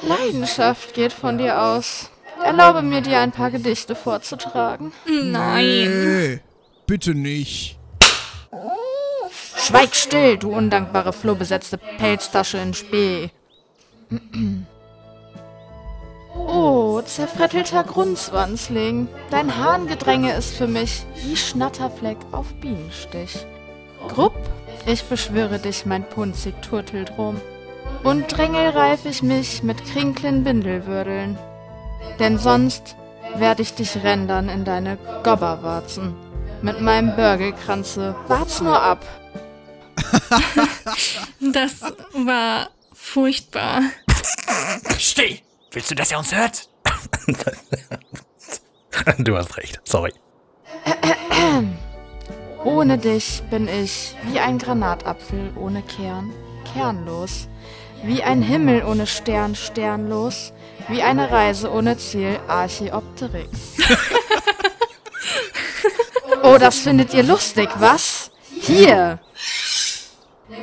Leidenschaft 0.02 0.94
geht 0.94 1.12
von 1.12 1.38
dir 1.38 1.62
aus. 1.62 2.10
Erlaube 2.44 2.82
mir, 2.82 3.02
dir 3.02 3.20
ein 3.20 3.32
paar 3.32 3.52
Gedichte 3.52 3.96
vorzutragen. 3.96 4.92
Nein. 5.06 5.88
Nee, 5.88 6.40
bitte 6.86 7.14
nicht. 7.14 7.78
Schweig 9.58 9.96
still, 9.96 10.38
du 10.38 10.52
undankbare, 10.52 11.14
flohbesetzte 11.14 11.78
Pelztasche 11.78 12.58
in 12.58 12.74
Spee. 12.74 13.30
Oh, 16.36 17.02
zerfrettelter 17.02 17.84
Grunzwanzling. 17.84 19.08
Dein 19.30 19.58
Harngedränge 19.58 20.34
ist 20.34 20.56
für 20.56 20.68
mich 20.68 21.06
wie 21.24 21.36
Schnatterfleck 21.36 22.18
auf 22.32 22.48
Bienenstich. 22.62 23.46
Grupp, 24.08 24.34
ich 24.86 25.04
beschwöre 25.04 25.60
dich, 25.60 25.86
mein 25.86 26.08
punzig 26.08 26.56
Turteldrum. 26.62 27.40
Und 28.04 28.28
drängelreif 28.28 29.06
ich 29.06 29.22
mich 29.22 29.62
mit 29.62 29.86
krinklen 29.86 30.44
Bindelwürdeln. 30.44 31.38
Denn 32.20 32.38
sonst 32.38 32.96
werd 33.36 33.60
ich 33.60 33.74
dich 33.74 34.04
rendern 34.04 34.50
in 34.50 34.66
deine 34.66 34.98
Gobberwarzen. 35.24 36.16
Mit 36.62 36.82
meinem 36.82 37.16
Börgelkranze. 37.16 38.16
Wart's 38.28 38.62
nur 38.62 38.82
ab. 38.82 39.06
Das 41.54 41.82
war 42.14 42.70
furchtbar. 42.94 43.82
Still! 44.98 45.40
Willst 45.72 45.92
du, 45.92 45.96
dass 45.96 46.12
er 46.12 46.20
uns 46.20 46.36
hört? 46.36 46.70
Du 49.20 49.38
hast 49.38 49.56
recht, 49.58 49.80
sorry. 49.86 50.14
Ohne 52.64 52.98
dich 52.98 53.42
bin 53.50 53.68
ich 53.68 54.16
wie 54.24 54.40
ein 54.40 54.58
Granatapfel 54.58 55.52
ohne 55.56 55.82
Kern, 55.84 56.34
kernlos. 56.74 57.48
Wie 58.04 58.24
ein 58.24 58.42
Himmel 58.42 58.84
ohne 58.84 59.08
Stern, 59.08 59.56
sternlos. 59.56 60.54
Wie 60.90 61.04
eine 61.04 61.30
Reise 61.30 61.72
ohne 61.72 61.98
Ziel, 61.98 62.40
Archäopteryx. 62.48 63.50
oh, 66.44 66.58
das 66.58 66.80
findet 66.80 67.14
ihr 67.14 67.24
lustig, 67.24 67.70
was? 67.76 68.32
Hier! 68.60 69.20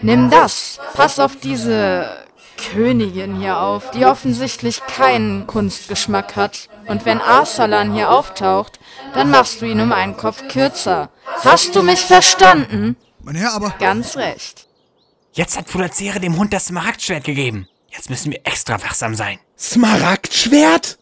Nimm 0.02 0.30
das. 0.30 0.80
Pass 0.94 1.20
auf 1.20 1.36
diese 1.36 2.26
Königin 2.56 3.36
hier 3.36 3.58
auf, 3.58 3.92
die 3.92 4.04
offensichtlich 4.04 4.84
keinen 4.86 5.46
Kunstgeschmack 5.46 6.34
hat. 6.34 6.68
Und 6.86 7.04
wenn 7.04 7.20
Arsalan 7.20 7.92
hier 7.92 8.10
auftaucht, 8.10 8.80
dann 9.14 9.30
machst 9.30 9.60
du 9.60 9.66
ihn 9.66 9.80
um 9.80 9.92
einen 9.92 10.16
Kopf 10.16 10.48
kürzer. 10.48 11.10
Hast 11.44 11.76
du 11.76 11.82
mich 11.82 12.00
verstanden? 12.00 12.96
Mein 13.20 13.36
Herr, 13.36 13.54
aber 13.54 13.70
Ganz 13.78 14.16
recht. 14.16 14.66
Jetzt 15.32 15.56
hat 15.56 15.68
Fulazere 15.68 16.18
dem 16.18 16.36
Hund 16.36 16.52
das 16.52 16.66
Smaragdschwert 16.66 17.24
gegeben. 17.24 17.68
Jetzt 17.90 18.10
müssen 18.10 18.32
wir 18.32 18.40
extra 18.44 18.82
wachsam 18.82 19.14
sein. 19.14 19.38
Smaragdschwert? 19.58 20.98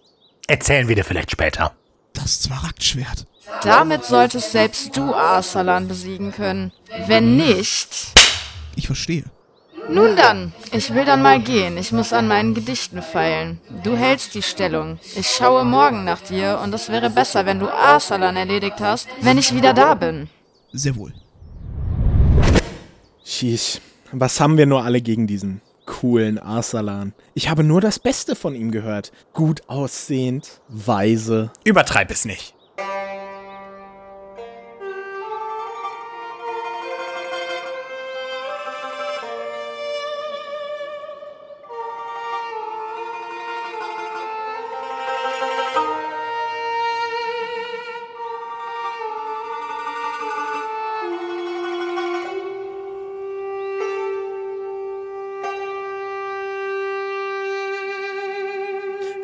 Erzählen 0.46 0.86
wir 0.88 0.94
dir 0.94 1.04
vielleicht 1.04 1.32
später. 1.32 1.72
das 2.12 2.42
Smaragdschwert. 2.42 3.26
Damit 3.62 4.04
solltest 4.04 4.52
selbst 4.52 4.96
du 4.96 5.12
Arsalan 5.14 5.88
besiegen 5.88 6.32
können. 6.32 6.72
Wenn 7.06 7.36
nicht... 7.36 7.88
Ich 8.76 8.86
verstehe. 8.86 9.24
Nun 9.88 10.16
dann, 10.16 10.52
ich 10.72 10.94
will 10.94 11.04
dann 11.04 11.20
mal 11.20 11.40
gehen. 11.40 11.76
Ich 11.76 11.92
muss 11.92 12.12
an 12.12 12.28
meinen 12.28 12.54
Gedichten 12.54 13.02
feilen. 13.02 13.60
Du 13.82 13.96
hältst 13.96 14.34
die 14.34 14.42
Stellung. 14.42 14.98
Ich 15.16 15.28
schaue 15.28 15.64
morgen 15.64 16.04
nach 16.04 16.20
dir 16.20 16.60
und 16.62 16.72
es 16.72 16.88
wäre 16.88 17.10
besser, 17.10 17.44
wenn 17.44 17.58
du 17.58 17.68
Arsalan 17.68 18.36
erledigt 18.36 18.80
hast, 18.80 19.08
wenn 19.20 19.36
ich 19.36 19.54
wieder 19.54 19.74
da 19.74 19.94
bin. 19.94 20.28
Sehr 20.72 20.96
wohl. 20.96 21.12
Sheesh, 23.24 23.80
was 24.12 24.40
haben 24.40 24.56
wir 24.56 24.66
nur 24.66 24.84
alle 24.84 25.00
gegen 25.02 25.26
diesen 25.26 25.60
coolen 25.86 26.38
Arsalan? 26.38 27.12
Ich 27.34 27.48
habe 27.48 27.64
nur 27.64 27.80
das 27.80 27.98
Beste 27.98 28.36
von 28.36 28.54
ihm 28.54 28.70
gehört. 28.70 29.12
Gut 29.32 29.62
aussehend, 29.68 30.60
weise. 30.68 31.50
Übertreib 31.64 32.10
es 32.10 32.24
nicht. 32.24 32.54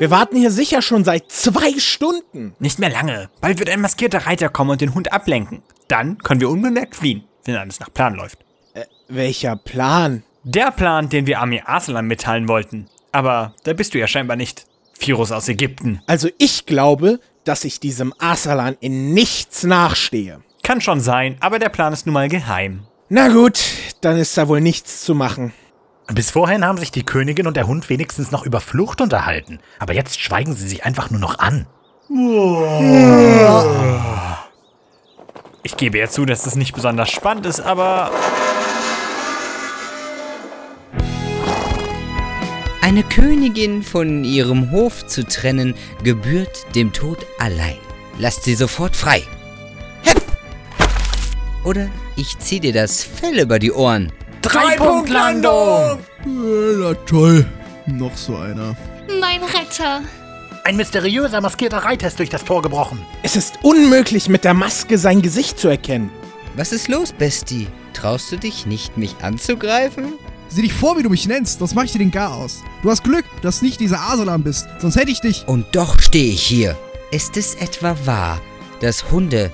Wir 0.00 0.10
warten 0.10 0.38
hier 0.38 0.50
sicher 0.50 0.80
schon 0.80 1.04
seit 1.04 1.30
zwei 1.30 1.78
Stunden. 1.78 2.54
Nicht 2.58 2.78
mehr 2.78 2.88
lange. 2.88 3.28
Bald 3.42 3.58
wird 3.58 3.68
ein 3.68 3.82
maskierter 3.82 4.26
Reiter 4.26 4.48
kommen 4.48 4.70
und 4.70 4.80
den 4.80 4.94
Hund 4.94 5.12
ablenken. 5.12 5.62
Dann 5.88 6.16
können 6.16 6.40
wir 6.40 6.48
unbemerkt 6.48 6.96
fliehen, 6.96 7.24
wenn 7.44 7.56
alles 7.56 7.80
nach 7.80 7.92
Plan 7.92 8.14
läuft. 8.14 8.38
Welcher 9.08 9.56
Plan? 9.56 10.22
Der 10.42 10.70
Plan, 10.70 11.10
den 11.10 11.26
wir 11.26 11.42
Amir 11.42 11.68
Arslan 11.68 12.06
mitteilen 12.06 12.48
wollten. 12.48 12.88
Aber 13.12 13.54
da 13.64 13.74
bist 13.74 13.92
du 13.92 13.98
ja 13.98 14.06
scheinbar 14.06 14.38
nicht. 14.38 14.64
Virus 14.98 15.32
aus 15.32 15.50
Ägypten. 15.50 16.00
Also 16.06 16.30
ich 16.38 16.64
glaube, 16.64 17.20
dass 17.44 17.64
ich 17.64 17.78
diesem 17.78 18.14
Asalan 18.18 18.78
in 18.80 19.12
nichts 19.12 19.64
nachstehe. 19.64 20.40
Kann 20.62 20.80
schon 20.80 21.00
sein, 21.00 21.36
aber 21.40 21.58
der 21.58 21.68
Plan 21.68 21.92
ist 21.92 22.06
nun 22.06 22.14
mal 22.14 22.30
geheim. 22.30 22.86
Na 23.10 23.28
gut, 23.28 23.60
dann 24.00 24.16
ist 24.16 24.38
da 24.38 24.48
wohl 24.48 24.62
nichts 24.62 25.02
zu 25.02 25.14
machen. 25.14 25.52
Bis 26.14 26.30
vorhin 26.30 26.64
haben 26.64 26.78
sich 26.78 26.90
die 26.90 27.04
Königin 27.04 27.46
und 27.46 27.56
der 27.56 27.66
Hund 27.66 27.88
wenigstens 27.88 28.30
noch 28.30 28.44
über 28.44 28.60
Flucht 28.60 29.00
unterhalten. 29.00 29.60
Aber 29.78 29.94
jetzt 29.94 30.20
schweigen 30.20 30.54
sie 30.54 30.66
sich 30.66 30.84
einfach 30.84 31.10
nur 31.10 31.20
noch 31.20 31.38
an. 31.38 31.66
Ich 35.62 35.76
gebe 35.76 35.98
ja 35.98 36.08
zu, 36.08 36.24
dass 36.24 36.46
es 36.46 36.56
nicht 36.56 36.74
besonders 36.74 37.10
spannend 37.10 37.46
ist, 37.46 37.60
aber 37.60 38.10
Eine 42.82 43.04
Königin 43.04 43.84
von 43.84 44.24
ihrem 44.24 44.72
Hof 44.72 45.06
zu 45.06 45.24
trennen, 45.24 45.76
gebührt 46.02 46.66
dem 46.74 46.92
Tod 46.92 47.18
allein. 47.38 47.78
Lasst 48.18 48.42
sie 48.42 48.56
sofort 48.56 48.96
frei. 48.96 49.22
Oder 51.64 51.88
ich 52.16 52.36
zieh 52.40 52.58
dir 52.58 52.72
das 52.72 53.04
Fell 53.04 53.38
über 53.38 53.60
die 53.60 53.70
Ohren. 53.70 54.10
Drei-Punkt-Landung! 54.42 55.98
Äh, 56.24 56.76
na 56.78 56.94
toll. 57.06 57.46
Noch 57.86 58.16
so 58.16 58.36
einer. 58.36 58.76
Mein 59.20 59.42
Retter. 59.42 60.02
Ein 60.64 60.76
mysteriöser 60.76 61.40
maskierter 61.40 61.78
Reiter 61.78 62.06
ist 62.06 62.18
durch 62.18 62.30
das 62.30 62.44
Tor 62.44 62.62
gebrochen. 62.62 63.00
Es 63.22 63.36
ist 63.36 63.58
unmöglich, 63.62 64.28
mit 64.28 64.44
der 64.44 64.54
Maske 64.54 64.98
sein 64.98 65.22
Gesicht 65.22 65.58
zu 65.58 65.68
erkennen. 65.68 66.10
Was 66.56 66.72
ist 66.72 66.88
los, 66.88 67.12
Bestie? 67.12 67.68
Traust 67.92 68.32
du 68.32 68.36
dich 68.36 68.66
nicht, 68.66 68.96
mich 68.96 69.14
anzugreifen? 69.22 70.14
Sieh 70.48 70.62
dich 70.62 70.72
vor, 70.72 70.98
wie 70.98 71.02
du 71.02 71.10
mich 71.10 71.28
nennst, 71.28 71.60
das 71.60 71.74
mach 71.74 71.84
ich 71.84 71.92
dir 71.92 71.98
den 71.98 72.10
Gar 72.10 72.34
aus. 72.34 72.62
Du 72.82 72.90
hast 72.90 73.04
Glück, 73.04 73.24
dass 73.42 73.62
nicht 73.62 73.78
dieser 73.78 74.00
Asalan 74.00 74.42
bist, 74.42 74.66
sonst 74.78 74.96
hätte 74.96 75.10
ich 75.10 75.20
dich. 75.20 75.46
Und 75.46 75.66
doch 75.72 76.00
stehe 76.00 76.32
ich 76.32 76.42
hier. 76.42 76.76
Ist 77.12 77.36
es 77.36 77.54
etwa 77.54 77.96
wahr, 78.04 78.40
dass 78.80 79.10
Hunde, 79.10 79.50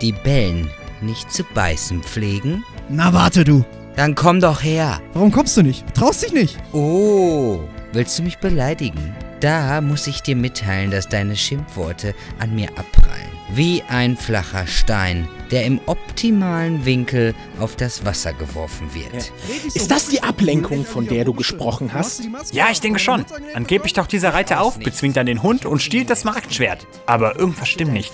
die 0.00 0.12
bellen, 0.12 0.70
nicht 1.00 1.32
zu 1.32 1.44
beißen 1.44 2.02
pflegen? 2.02 2.64
Na 2.88 3.12
warte 3.12 3.44
du. 3.44 3.64
Dann 3.98 4.14
komm 4.14 4.38
doch 4.38 4.62
her. 4.62 5.00
Warum 5.12 5.32
kommst 5.32 5.56
du 5.56 5.62
nicht? 5.62 5.84
Traust 5.92 6.22
dich 6.22 6.32
nicht? 6.32 6.56
Oh, 6.72 7.58
willst 7.92 8.16
du 8.16 8.22
mich 8.22 8.38
beleidigen? 8.38 9.12
Da 9.40 9.80
muss 9.80 10.06
ich 10.06 10.22
dir 10.22 10.36
mitteilen, 10.36 10.92
dass 10.92 11.08
deine 11.08 11.34
Schimpfworte 11.34 12.14
an 12.38 12.54
mir 12.54 12.68
abprallen. 12.78 13.26
Wie 13.52 13.82
ein 13.88 14.16
flacher 14.16 14.68
Stein, 14.68 15.26
der 15.50 15.64
im 15.64 15.80
optimalen 15.86 16.84
Winkel 16.84 17.34
auf 17.58 17.74
das 17.74 18.04
Wasser 18.04 18.32
geworfen 18.34 18.88
wird. 18.94 19.32
Ist 19.74 19.90
das 19.90 20.06
die 20.06 20.22
Ablenkung, 20.22 20.84
von 20.84 21.08
der 21.08 21.24
du 21.24 21.34
gesprochen 21.34 21.92
hast? 21.92 22.22
Ja, 22.52 22.66
ich 22.70 22.80
denke 22.80 23.00
schon. 23.00 23.24
Angeblich 23.54 23.94
taucht 23.94 24.12
dieser 24.12 24.32
Reiter 24.32 24.60
auf, 24.60 24.78
bezwingt 24.78 25.16
dann 25.16 25.26
den 25.26 25.42
Hund 25.42 25.66
und 25.66 25.82
stiehlt 25.82 26.08
das 26.08 26.22
Marktschwert. 26.22 26.86
Aber 27.06 27.36
irgendwas 27.36 27.68
stimmt 27.68 27.94
nicht. 27.94 28.12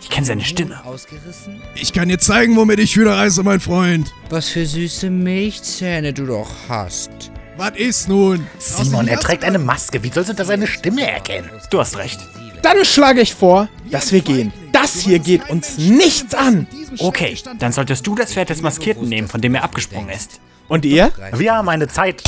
Ich 0.00 0.08
kenne 0.08 0.26
seine 0.26 0.44
Stimme. 0.44 0.84
Ausgerissen? 0.84 1.60
Ich 1.74 1.92
kann 1.92 2.08
dir 2.08 2.18
zeigen, 2.18 2.56
womit 2.56 2.78
ich 2.78 2.96
Hühner 2.96 3.16
reiße, 3.16 3.42
mein 3.42 3.60
Freund. 3.60 4.12
Was 4.30 4.48
für 4.48 4.64
süße 4.66 5.10
Milchzähne 5.10 6.12
du 6.12 6.26
doch 6.26 6.50
hast. 6.68 7.10
Was 7.56 7.76
ist 7.76 8.08
nun? 8.08 8.46
Simon, 8.58 9.06
er 9.08 9.20
trägt 9.20 9.44
eine 9.44 9.58
Maske. 9.58 10.02
Wie 10.02 10.08
sollst 10.08 10.30
du 10.30 10.34
da 10.34 10.44
seine 10.44 10.66
Stimme 10.66 11.08
erkennen? 11.08 11.50
Du 11.70 11.78
hast 11.78 11.98
recht. 11.98 12.18
Dann 12.62 12.84
schlage 12.84 13.20
ich 13.20 13.34
vor, 13.34 13.68
dass 13.90 14.12
wir 14.12 14.20
gehen. 14.20 14.52
Das 14.72 15.00
hier 15.00 15.18
geht 15.18 15.48
uns 15.50 15.76
nichts 15.76 16.34
an. 16.34 16.66
Okay, 16.98 17.36
dann 17.58 17.72
solltest 17.72 18.06
du 18.06 18.14
das 18.14 18.32
Pferd 18.32 18.48
des 18.50 18.62
Maskierten 18.62 19.08
nehmen, 19.08 19.28
von 19.28 19.40
dem 19.40 19.54
er 19.54 19.64
abgesprungen 19.64 20.08
ist. 20.08 20.40
Und 20.68 20.84
ihr? 20.84 21.12
Wir 21.34 21.54
haben 21.54 21.68
eine 21.68 21.88
Zeit. 21.88 22.22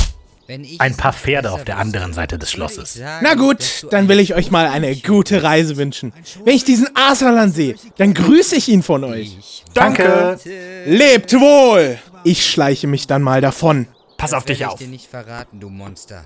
Wenn 0.45 0.63
ich 0.65 0.81
Ein 0.81 0.97
paar 0.97 1.13
Pferde 1.13 1.51
auf 1.51 1.63
der 1.63 1.77
anderen 1.77 2.11
Seite 2.13 2.37
des 2.37 2.51
Schlosses. 2.51 2.95
sagen, 2.95 3.25
Na 3.25 3.35
gut, 3.35 3.87
dann 3.91 4.09
will 4.09 4.19
ich 4.19 4.33
euch 4.35 4.51
mal 4.51 4.67
eine 4.67 4.93
gute 4.95 5.41
Reise 5.41 5.77
wünschen. 5.77 6.11
Wenn 6.43 6.55
ich 6.55 6.65
diesen 6.65 6.89
Asalan 6.95 7.51
sehe, 7.51 7.75
dann 7.97 8.13
grüße 8.13 8.55
ich 8.57 8.67
ihn 8.67 8.83
von 8.83 9.03
euch. 9.05 9.63
Danke. 9.73 10.37
Lebt 10.85 11.33
wohl! 11.33 11.97
Ich 12.25 12.49
schleiche 12.49 12.87
mich 12.87 13.07
dann 13.07 13.21
mal 13.21 13.39
davon. 13.41 13.87
Pass 14.17 14.33
auf 14.33 14.45
dich 14.45 14.65
auf. 14.65 14.79
dir 14.79 14.87
nicht 14.87 15.09
verraten, 15.09 15.59
du 15.59 15.69
Monster. 15.69 16.23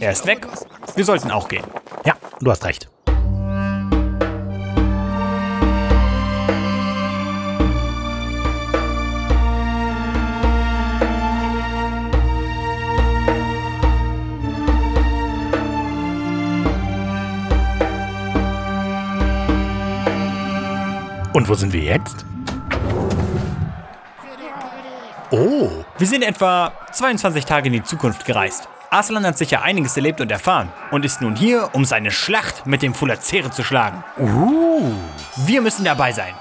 Er 0.00 0.12
ist 0.12 0.26
weg. 0.26 0.46
Wir 0.96 1.04
sollten 1.04 1.30
auch 1.30 1.48
gehen. 1.48 1.64
Ja, 2.04 2.14
du 2.40 2.50
hast 2.50 2.64
recht. 2.64 2.88
Und 21.34 21.48
wo 21.48 21.54
sind 21.54 21.72
wir 21.72 21.82
jetzt? 21.82 22.24
Oh, 25.30 25.68
Wir 25.98 26.06
sind 26.06 26.22
etwa 26.22 26.72
22 26.92 27.44
Tage 27.44 27.66
in 27.66 27.72
die 27.72 27.82
Zukunft 27.82 28.24
gereist. 28.24 28.68
Arslan 28.90 29.26
hat 29.26 29.36
sicher 29.36 29.62
einiges 29.62 29.96
erlebt 29.96 30.20
und 30.20 30.30
erfahren 30.30 30.68
und 30.92 31.04
ist 31.04 31.20
nun 31.20 31.34
hier, 31.34 31.70
um 31.72 31.84
seine 31.84 32.12
Schlacht 32.12 32.66
mit 32.66 32.82
dem 32.82 32.94
Fulazere 32.94 33.50
zu 33.50 33.64
schlagen. 33.64 34.04
Wir 35.36 35.60
müssen 35.60 35.84
dabei 35.84 36.12
sein. 36.12 36.34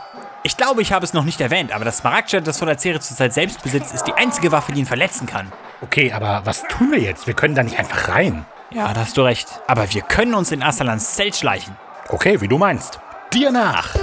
Ich 0.43 0.57
glaube, 0.57 0.83
ich 0.83 0.93
habe 0.93 1.03
es 1.03 1.13
noch 1.13 1.23
nicht 1.23 1.41
erwähnt, 1.41 1.71
aber 1.71 1.85
das 1.85 1.97
Smaragdschwert, 1.97 2.45
das 2.45 2.59
Fulazere 2.59 2.99
zurzeit 2.99 3.33
selbst 3.33 3.63
besitzt, 3.63 3.95
ist 3.95 4.03
die 4.03 4.13
einzige 4.13 4.51
Waffe, 4.51 4.73
die 4.73 4.81
ihn 4.81 4.85
verletzen 4.85 5.25
kann. 5.25 5.51
okay, 5.81 6.13
aber 6.13 6.41
was 6.43 6.67
tun 6.67 6.91
wir 6.91 6.99
jetzt? 6.99 7.25
Wir 7.25 7.33
können 7.33 7.55
da 7.55 7.63
nicht 7.63 7.79
einfach 7.79 8.09
rein. 8.09 8.45
Ja, 8.69 8.93
da 8.93 9.01
hast 9.01 9.17
du 9.17 9.23
recht. 9.23 9.47
Aber 9.67 9.91
wir 9.91 10.03
können 10.03 10.35
uns 10.35 10.51
in 10.51 10.61
Arsalans 10.61 11.15
Zelt 11.15 11.35
schleichen. 11.35 11.75
Okay, 12.09 12.41
wie 12.41 12.47
du 12.47 12.59
meinst. 12.59 12.99
Dir 13.33 13.51
nach. 13.51 13.95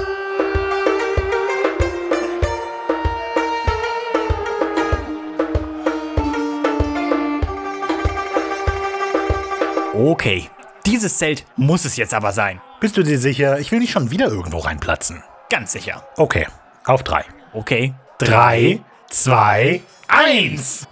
Okay, 10.02 10.48
dieses 10.86 11.18
Zelt 11.18 11.44
muss 11.56 11.84
es 11.84 11.98
jetzt 11.98 12.14
aber 12.14 12.32
sein. 12.32 12.62
Bist 12.80 12.96
du 12.96 13.02
dir 13.02 13.18
sicher? 13.18 13.58
Ich 13.58 13.70
will 13.70 13.80
nicht 13.80 13.90
schon 13.92 14.10
wieder 14.10 14.28
irgendwo 14.28 14.56
reinplatzen. 14.56 15.22
Ganz 15.50 15.72
sicher. 15.72 16.08
Okay, 16.16 16.46
auf 16.86 17.02
drei. 17.02 17.22
Okay. 17.52 17.92
Drei, 18.16 18.80
zwei, 19.10 19.82
eins. 20.08 20.88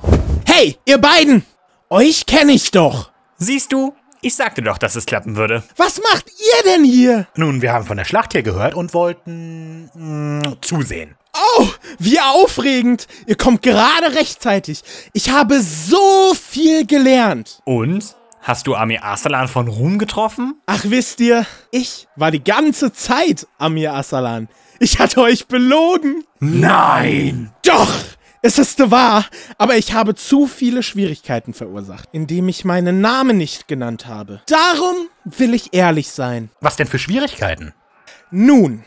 Hey, 0.46 0.76
ihr 0.84 0.98
beiden! 0.98 1.46
Euch 1.88 2.26
kenne 2.26 2.52
ich 2.52 2.70
doch. 2.70 3.10
Siehst 3.38 3.72
du, 3.72 3.94
ich 4.20 4.36
sagte 4.36 4.60
doch, 4.60 4.76
dass 4.76 4.94
es 4.94 5.06
klappen 5.06 5.36
würde. 5.36 5.62
Was 5.78 6.02
macht 6.02 6.26
ihr 6.28 6.70
denn 6.70 6.84
hier? 6.84 7.28
Nun, 7.34 7.62
wir 7.62 7.72
haben 7.72 7.86
von 7.86 7.96
der 7.96 8.04
Schlacht 8.04 8.32
hier 8.32 8.42
gehört 8.42 8.74
und 8.74 8.92
wollten 8.92 9.88
mh, 9.94 10.56
zusehen. 10.60 11.14
Oh, 11.56 11.66
wie 11.98 12.20
aufregend! 12.20 13.08
Ihr 13.26 13.38
kommt 13.38 13.62
gerade 13.62 14.14
rechtzeitig. 14.16 14.82
Ich 15.14 15.30
habe 15.30 15.62
so 15.62 16.34
viel 16.34 16.84
gelernt. 16.84 17.62
Und? 17.64 18.17
Hast 18.42 18.66
du 18.66 18.74
Amir 18.74 19.04
Arsalan 19.04 19.48
von 19.48 19.68
Ruhm 19.68 19.98
getroffen? 19.98 20.60
Ach, 20.66 20.84
wisst 20.84 21.20
ihr, 21.20 21.44
ich 21.70 22.08
war 22.16 22.30
die 22.30 22.42
ganze 22.42 22.92
Zeit 22.92 23.46
Amir 23.58 23.94
Asalan. 23.94 24.48
Ich 24.78 24.98
hatte 24.98 25.20
euch 25.20 25.48
belogen. 25.48 26.24
Nein! 26.38 27.52
Doch, 27.64 27.92
es 28.40 28.58
ist 28.58 28.90
wahr, 28.90 29.26
aber 29.58 29.76
ich 29.76 29.92
habe 29.92 30.14
zu 30.14 30.46
viele 30.46 30.82
Schwierigkeiten 30.82 31.52
verursacht, 31.52 32.08
indem 32.12 32.48
ich 32.48 32.64
meinen 32.64 33.00
Namen 33.00 33.36
nicht 33.36 33.66
genannt 33.66 34.06
habe. 34.06 34.40
Darum 34.46 35.08
will 35.24 35.54
ich 35.54 35.74
ehrlich 35.74 36.10
sein. 36.10 36.50
Was 36.60 36.76
denn 36.76 36.86
für 36.86 36.98
Schwierigkeiten? 37.00 37.74
Nun, 38.30 38.84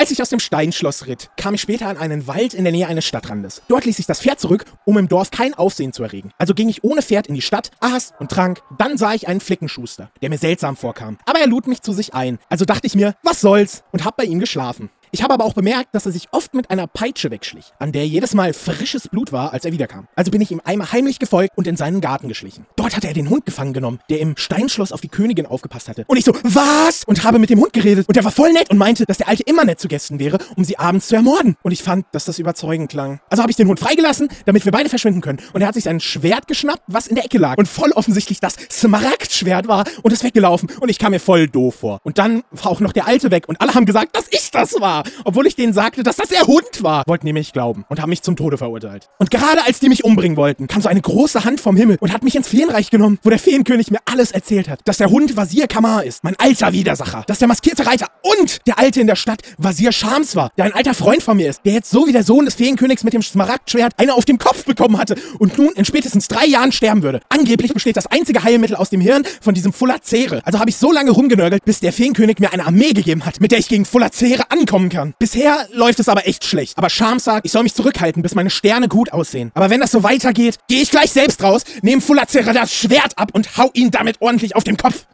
als 0.00 0.10
ich 0.10 0.22
aus 0.22 0.30
dem 0.30 0.40
Steinschloss 0.40 1.06
ritt, 1.06 1.28
kam 1.36 1.52
ich 1.52 1.60
später 1.60 1.86
an 1.86 1.98
einen 1.98 2.26
Wald 2.26 2.54
in 2.54 2.64
der 2.64 2.72
Nähe 2.72 2.88
eines 2.88 3.04
Stadtrandes. 3.04 3.60
Dort 3.68 3.84
ließ 3.84 3.98
ich 3.98 4.06
das 4.06 4.22
Pferd 4.22 4.40
zurück, 4.40 4.64
um 4.86 4.96
im 4.96 5.08
Dorf 5.08 5.30
kein 5.30 5.52
Aufsehen 5.52 5.92
zu 5.92 6.02
erregen. 6.02 6.30
Also 6.38 6.54
ging 6.54 6.70
ich 6.70 6.82
ohne 6.82 7.02
Pferd 7.02 7.26
in 7.26 7.34
die 7.34 7.42
Stadt, 7.42 7.70
aß 7.80 8.14
und 8.18 8.30
trank. 8.30 8.62
Dann 8.78 8.96
sah 8.96 9.12
ich 9.12 9.28
einen 9.28 9.40
Flickenschuster, 9.40 10.10
der 10.22 10.30
mir 10.30 10.38
seltsam 10.38 10.76
vorkam. 10.76 11.18
Aber 11.26 11.40
er 11.40 11.46
lud 11.46 11.66
mich 11.66 11.82
zu 11.82 11.92
sich 11.92 12.14
ein. 12.14 12.38
Also 12.48 12.64
dachte 12.64 12.86
ich 12.86 12.94
mir, 12.94 13.14
was 13.22 13.42
soll's? 13.42 13.84
Und 13.92 14.06
hab 14.06 14.16
bei 14.16 14.24
ihm 14.24 14.40
geschlafen. 14.40 14.88
Ich 15.12 15.24
habe 15.24 15.34
aber 15.34 15.44
auch 15.44 15.54
bemerkt, 15.54 15.92
dass 15.92 16.06
er 16.06 16.12
sich 16.12 16.28
oft 16.30 16.54
mit 16.54 16.70
einer 16.70 16.86
Peitsche 16.86 17.32
wegschlich, 17.32 17.72
an 17.80 17.90
der 17.90 18.06
jedes 18.06 18.32
Mal 18.32 18.52
frisches 18.52 19.08
Blut 19.08 19.32
war, 19.32 19.52
als 19.52 19.64
er 19.64 19.72
wiederkam. 19.72 20.06
Also 20.14 20.30
bin 20.30 20.40
ich 20.40 20.52
ihm 20.52 20.60
einmal 20.64 20.92
heimlich 20.92 21.18
gefolgt 21.18 21.50
und 21.56 21.66
in 21.66 21.76
seinen 21.76 22.00
Garten 22.00 22.28
geschlichen. 22.28 22.64
Dort 22.76 22.96
hatte 22.96 23.08
er 23.08 23.14
den 23.14 23.28
Hund 23.28 23.44
gefangen 23.44 23.72
genommen, 23.72 23.98
der 24.08 24.20
im 24.20 24.36
Steinschloss 24.36 24.92
auf 24.92 25.00
die 25.00 25.08
Königin 25.08 25.46
aufgepasst 25.46 25.88
hatte. 25.88 26.04
Und 26.06 26.16
ich 26.16 26.24
so, 26.24 26.32
was? 26.44 27.02
Und 27.04 27.24
habe 27.24 27.40
mit 27.40 27.50
dem 27.50 27.58
Hund 27.58 27.72
geredet. 27.72 28.06
Und 28.06 28.14
der 28.14 28.22
war 28.22 28.30
voll 28.30 28.52
nett 28.52 28.70
und 28.70 28.78
meinte, 28.78 29.04
dass 29.04 29.18
der 29.18 29.28
Alte 29.28 29.42
immer 29.42 29.64
nett 29.64 29.80
zu 29.80 29.88
Gästen 29.88 30.20
wäre, 30.20 30.38
um 30.56 30.62
sie 30.62 30.78
abends 30.78 31.08
zu 31.08 31.16
ermorden. 31.16 31.56
Und 31.62 31.72
ich 31.72 31.82
fand, 31.82 32.06
dass 32.12 32.24
das 32.24 32.38
überzeugend 32.38 32.90
klang. 32.90 33.18
Also 33.30 33.42
habe 33.42 33.50
ich 33.50 33.56
den 33.56 33.66
Hund 33.66 33.80
freigelassen, 33.80 34.28
damit 34.46 34.64
wir 34.64 34.70
beide 34.70 34.88
verschwinden 34.88 35.22
können. 35.22 35.40
Und 35.52 35.60
er 35.60 35.66
hat 35.66 35.74
sich 35.74 35.84
sein 35.84 35.98
Schwert 35.98 36.46
geschnappt, 36.46 36.82
was 36.86 37.08
in 37.08 37.16
der 37.16 37.24
Ecke 37.24 37.38
lag. 37.38 37.58
Und 37.58 37.66
voll 37.66 37.90
offensichtlich 37.92 38.38
das 38.38 38.54
Smaragdschwert 38.70 39.66
war 39.66 39.84
und 40.02 40.12
ist 40.12 40.22
weggelaufen. 40.22 40.70
Und 40.78 40.88
ich 40.88 41.00
kam 41.00 41.10
mir 41.10 41.20
voll 41.20 41.48
doof 41.48 41.74
vor. 41.80 41.98
Und 42.04 42.18
dann 42.18 42.44
war 42.52 42.70
auch 42.70 42.78
noch 42.78 42.92
der 42.92 43.08
Alte 43.08 43.32
weg 43.32 43.48
und 43.48 43.60
alle 43.60 43.74
haben 43.74 43.86
gesagt, 43.86 44.14
dass 44.14 44.26
ich 44.30 44.52
das 44.52 44.80
war. 44.80 44.99
Obwohl 45.24 45.46
ich 45.46 45.56
denen 45.56 45.72
sagte, 45.72 46.02
dass 46.02 46.16
das 46.16 46.28
der 46.28 46.46
Hund 46.46 46.82
war. 46.82 47.04
Wollten 47.06 47.26
die 47.26 47.32
mich 47.32 47.52
glauben 47.52 47.84
und 47.88 48.00
haben 48.00 48.10
mich 48.10 48.22
zum 48.22 48.36
Tode 48.36 48.58
verurteilt. 48.58 49.08
Und 49.18 49.30
gerade 49.30 49.64
als 49.66 49.80
die 49.80 49.88
mich 49.88 50.04
umbringen 50.04 50.36
wollten, 50.36 50.66
kam 50.66 50.82
so 50.82 50.88
eine 50.88 51.00
große 51.00 51.44
Hand 51.44 51.60
vom 51.60 51.76
Himmel 51.76 51.98
und 52.00 52.12
hat 52.12 52.22
mich 52.22 52.36
ins 52.36 52.48
Feenreich 52.48 52.90
genommen, 52.90 53.18
wo 53.22 53.30
der 53.30 53.38
Feenkönig 53.38 53.90
mir 53.90 54.00
alles 54.04 54.32
erzählt 54.32 54.68
hat. 54.68 54.80
Dass 54.84 54.98
der 54.98 55.10
Hund 55.10 55.36
Vasir 55.36 55.66
Kamar 55.66 56.04
ist, 56.04 56.24
mein 56.24 56.36
alter 56.38 56.72
Widersacher. 56.72 57.24
Dass 57.26 57.38
der 57.38 57.48
maskierte 57.48 57.86
Reiter 57.86 58.08
und 58.22 58.66
der 58.66 58.78
Alte 58.78 59.00
in 59.00 59.06
der 59.06 59.16
Stadt 59.16 59.42
Vasir 59.58 59.92
Shams 59.92 60.36
war, 60.36 60.50
der 60.56 60.66
ein 60.66 60.72
alter 60.72 60.94
Freund 60.94 61.22
von 61.22 61.36
mir 61.36 61.48
ist, 61.48 61.60
der 61.64 61.72
jetzt 61.72 61.90
so 61.90 62.06
wie 62.06 62.12
der 62.12 62.24
Sohn 62.24 62.44
des 62.44 62.54
Feenkönigs 62.54 63.04
mit 63.04 63.14
dem 63.14 63.22
Smaragdschwert 63.22 63.94
eine 63.96 64.14
auf 64.14 64.24
dem 64.24 64.38
Kopf 64.38 64.64
bekommen 64.64 64.98
hatte 64.98 65.14
und 65.38 65.56
nun 65.58 65.72
in 65.74 65.84
spätestens 65.84 66.28
drei 66.28 66.46
Jahren 66.46 66.72
sterben 66.72 67.02
würde. 67.02 67.20
Angeblich 67.28 67.72
besteht 67.72 67.96
das 67.96 68.06
einzige 68.06 68.42
Heilmittel 68.42 68.76
aus 68.76 68.90
dem 68.90 69.00
Hirn 69.00 69.24
von 69.40 69.54
diesem 69.54 69.72
Fulazere. 69.72 70.42
Also 70.44 70.58
habe 70.58 70.70
ich 70.70 70.76
so 70.76 70.92
lange 70.92 71.10
rumgenörgelt, 71.10 71.64
bis 71.64 71.80
der 71.80 71.92
Feenkönig 71.92 72.38
mir 72.38 72.52
eine 72.52 72.66
Armee 72.66 72.92
gegeben 72.92 73.24
hat, 73.24 73.40
mit 73.40 73.52
der 73.52 73.58
ich 73.58 73.68
gegen 73.68 73.84
Fulazere 73.84 74.50
ankommen 74.50 74.89
kann. 74.90 75.14
Bisher 75.18 75.66
läuft 75.72 76.00
es 76.00 76.08
aber 76.08 76.26
echt 76.26 76.44
schlecht. 76.44 76.76
Aber 76.76 76.90
Shams 76.90 77.24
sagt, 77.24 77.46
ich 77.46 77.52
soll 77.52 77.62
mich 77.62 77.74
zurückhalten, 77.74 78.22
bis 78.22 78.34
meine 78.34 78.50
Sterne 78.50 78.88
gut 78.88 79.12
aussehen. 79.12 79.50
Aber 79.54 79.70
wenn 79.70 79.80
das 79.80 79.90
so 79.90 80.02
weitergeht, 80.02 80.58
gehe 80.68 80.82
ich 80.82 80.90
gleich 80.90 81.10
selbst 81.10 81.42
raus, 81.42 81.62
nehme 81.82 82.02
Fulazere 82.02 82.52
das 82.52 82.74
Schwert 82.74 83.16
ab 83.16 83.30
und 83.32 83.56
hau 83.56 83.70
ihn 83.72 83.90
damit 83.90 84.20
ordentlich 84.20 84.56
auf 84.56 84.64
den 84.64 84.76
Kopf. 84.76 85.06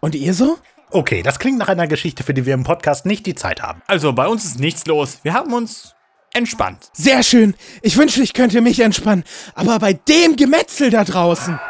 Und 0.00 0.14
ihr 0.14 0.34
so? 0.34 0.58
Okay, 0.90 1.22
das 1.22 1.38
klingt 1.38 1.58
nach 1.58 1.68
einer 1.68 1.86
Geschichte, 1.86 2.24
für 2.24 2.34
die 2.34 2.46
wir 2.46 2.54
im 2.54 2.64
Podcast 2.64 3.06
nicht 3.06 3.24
die 3.26 3.36
Zeit 3.36 3.62
haben. 3.62 3.80
Also 3.86 4.12
bei 4.12 4.26
uns 4.26 4.44
ist 4.44 4.58
nichts 4.58 4.86
los. 4.86 5.18
Wir 5.22 5.34
haben 5.34 5.52
uns 5.52 5.94
entspannt. 6.32 6.90
Sehr 6.92 7.22
schön. 7.22 7.54
Ich 7.82 7.96
wünschte, 7.96 8.22
ich 8.22 8.34
könnte 8.34 8.60
mich 8.60 8.80
entspannen. 8.80 9.24
Aber 9.54 9.78
bei 9.78 9.92
dem 9.92 10.36
Gemetzel 10.36 10.90
da 10.90 11.04
draußen. 11.04 11.60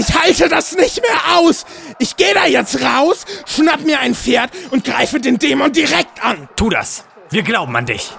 Ich 0.00 0.14
halte 0.18 0.48
das 0.48 0.74
nicht 0.76 1.02
mehr 1.02 1.36
aus. 1.36 1.66
Ich 1.98 2.16
gehe 2.16 2.32
da 2.32 2.46
jetzt 2.46 2.80
raus, 2.80 3.26
schnapp 3.44 3.82
mir 3.82 4.00
ein 4.00 4.14
Pferd 4.14 4.50
und 4.70 4.82
greife 4.82 5.20
den 5.20 5.38
Dämon 5.38 5.72
direkt 5.72 6.24
an. 6.24 6.48
Tu 6.56 6.70
das. 6.70 7.04
Wir 7.28 7.42
glauben 7.42 7.76
an 7.76 7.84
dich. 7.84 8.10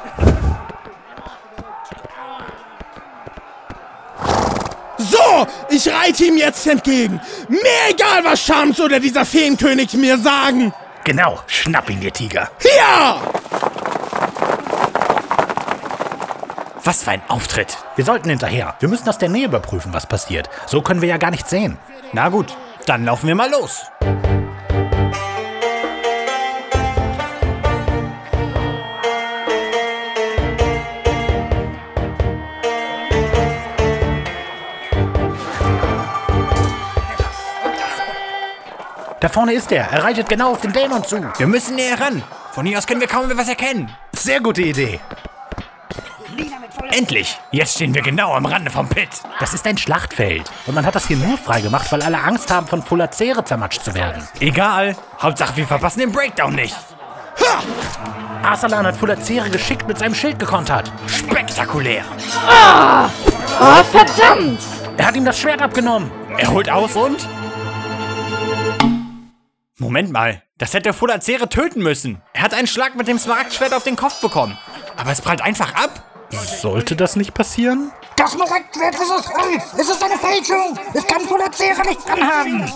So, 5.00 5.48
ich 5.70 5.89
reite 5.89 6.26
ihm 6.26 6.38
jetzt 6.38 6.67
entgegen. 6.67 7.20
Mir 7.50 7.60
egal, 7.89 8.24
was 8.24 8.46
Shams 8.46 8.80
oder 8.80 9.00
dieser 9.00 9.26
Feenkönig 9.26 9.94
mir 9.96 10.20
sagen. 10.20 10.72
Genau, 11.04 11.39
schnapp 11.48 11.89
ihn, 11.89 12.04
ihr 12.04 12.13
Tiger. 12.13 12.52
Ja! 12.78 13.24
Was 16.84 17.04
für 17.04 17.12
ein 17.12 17.22
Auftritt. 17.28 17.78
Wir 17.96 18.06
sollten 18.06 18.30
hinterher. 18.30 18.74
Wir 18.80 18.89
müssen 18.89 19.08
aus 19.08 19.20
der 19.20 19.30
Nähe 19.30 19.46
überprüfen, 19.46 19.94
was 19.94 20.08
passiert. 20.08 20.50
So 20.65 20.82
können 20.82 21.02
wir 21.02 21.10
ja 21.10 21.17
gar 21.17 21.30
nichts 21.30 21.52
sehen. 21.52 21.78
Na 22.12 22.30
gut, 22.30 22.58
dann 22.88 23.06
laufen 23.06 23.28
wir 23.28 23.36
mal 23.36 23.52
los. 23.52 23.86
Da 39.20 39.30
vorne 39.30 39.54
ist 39.54 39.72
er. 39.72 39.84
Er 39.91 40.04
reitet 40.04 40.28
genau 40.30 40.54
auf 40.54 40.62
den 40.62 40.74
Dämon 40.74 41.04
zu. 41.04 41.22
Wir 41.38 41.46
müssen 41.46 41.76
näher 41.76 42.02
ran. 42.02 42.24
Von 42.54 42.65
hier 42.65 42.80
aus 42.80 42.88
können 42.88 43.02
wir 43.02 43.08
kaum 43.08 43.28
mehr 43.28 43.38
was 43.38 43.48
erkennen. 43.48 43.91
Sehr 44.13 44.41
gute 44.41 44.63
Idee. 44.63 45.00
Endlich! 46.91 47.39
Jetzt 47.51 47.75
stehen 47.75 47.95
wir 47.95 48.01
genau 48.01 48.34
am 48.34 48.45
Rande 48.45 48.69
vom 48.69 48.89
Pit. 48.89 49.10
Das 49.39 49.54
ist 49.54 49.65
ein 49.65 49.77
Schlachtfeld. 49.77 50.51
Und 50.65 50.75
man 50.75 50.86
hat 50.86 50.93
das 50.93 51.08
hier 51.08 51.15
nur 51.15 51.38
freigemacht, 51.38 51.89
weil 51.91 52.01
alle 52.01 52.19
Angst 52.19 52.51
haben, 52.51 52.67
von 52.67 52.84
Fulazere 52.84 53.45
zermatscht 53.45 53.84
zu 53.84 53.95
werden. 53.95 54.27
Egal. 54.39 54.97
Hauptsache, 55.21 55.56
wir 55.56 55.65
verpassen 55.65 55.99
den 56.01 56.12
Breakdown 56.12 56.54
nicht. 56.54 56.75
Arsalan 58.43 58.86
hat 58.86 58.97
Fulazere 58.97 59.49
geschickt 59.49 59.88
mit 59.88 59.99
seinem 59.99 60.15
Schild 60.15 60.38
gekontert. 60.38 60.91
Spektakulär. 61.08 62.04
Oh, 62.49 63.84
verdammt! 63.84 64.60
Er 64.97 65.06
hat 65.06 65.15
ihm 65.15 65.23
das 65.25 65.39
Schwert 65.39 65.62
abgenommen. 65.62 66.12
Er 66.38 66.51
holt 66.51 66.69
aus 66.69 66.95
und... 66.95 67.25
Moment 69.77 70.12
mal. 70.12 70.43
Das 70.58 70.73
hätte 70.73 70.93
Fulazere 70.93 71.47
töten 71.47 71.82
müssen. 71.82 72.21
Er 72.34 72.43
hat 72.43 72.54
einen 72.54 72.67
Schlag 72.67 72.95
mit 72.95 73.08
dem 73.08 73.17
Smaragdschwert 73.17 73.73
auf 73.73 73.84
den 73.84 73.95
Kopf 73.95 74.19
bekommen. 74.19 74.58
Aber 74.97 75.12
es 75.12 75.21
prallt 75.21 75.41
einfach 75.41 75.73
ab. 75.73 76.04
Sollte 76.32 76.96
das 76.96 77.15
nicht 77.15 77.34
passieren? 77.34 77.91
Das 78.15 78.32
Smaragdschwert 78.34 78.96
ist 78.96 79.12
aus 79.12 79.28
Holz. 79.34 79.63
Es 79.78 79.89
ist 79.89 80.04
eine 80.04 80.17
Fälschung. 80.17 80.78
Es 80.94 81.06
kann 81.08 81.22
Fulazere 81.22 81.82
nichts 81.88 82.06
anhaben. 82.08 82.72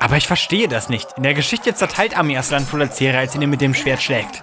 Aber 0.00 0.16
ich 0.16 0.26
verstehe 0.26 0.68
das 0.68 0.88
nicht. 0.88 1.08
In 1.16 1.22
der 1.22 1.34
Geschichte 1.34 1.74
zerteilt 1.74 2.16
Ami 2.16 2.36
Aslan 2.36 2.64
Fulazere, 2.66 3.18
als 3.18 3.34
ihn 3.34 3.48
mit 3.48 3.60
dem 3.60 3.74
Schwert 3.74 4.02
schlägt. 4.02 4.42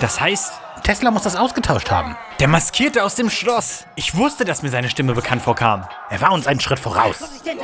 Das 0.00 0.20
heißt, 0.20 0.52
Tesla 0.84 1.10
muss 1.10 1.22
das 1.22 1.36
ausgetauscht 1.36 1.90
haben. 1.90 2.16
der 2.40 2.48
Maskierte 2.48 3.02
aus 3.04 3.14
dem 3.14 3.28
Schloss. 3.30 3.84
Ich 3.94 4.16
wusste, 4.16 4.44
dass 4.44 4.62
mir 4.62 4.70
seine 4.70 4.88
Stimme 4.88 5.14
bekannt 5.14 5.42
vorkam. 5.42 5.84
Er 6.08 6.20
war 6.20 6.32
uns 6.32 6.46
einen 6.46 6.60
Schritt 6.60 6.78
voraus. 6.78 7.18
Schnell, 7.42 7.56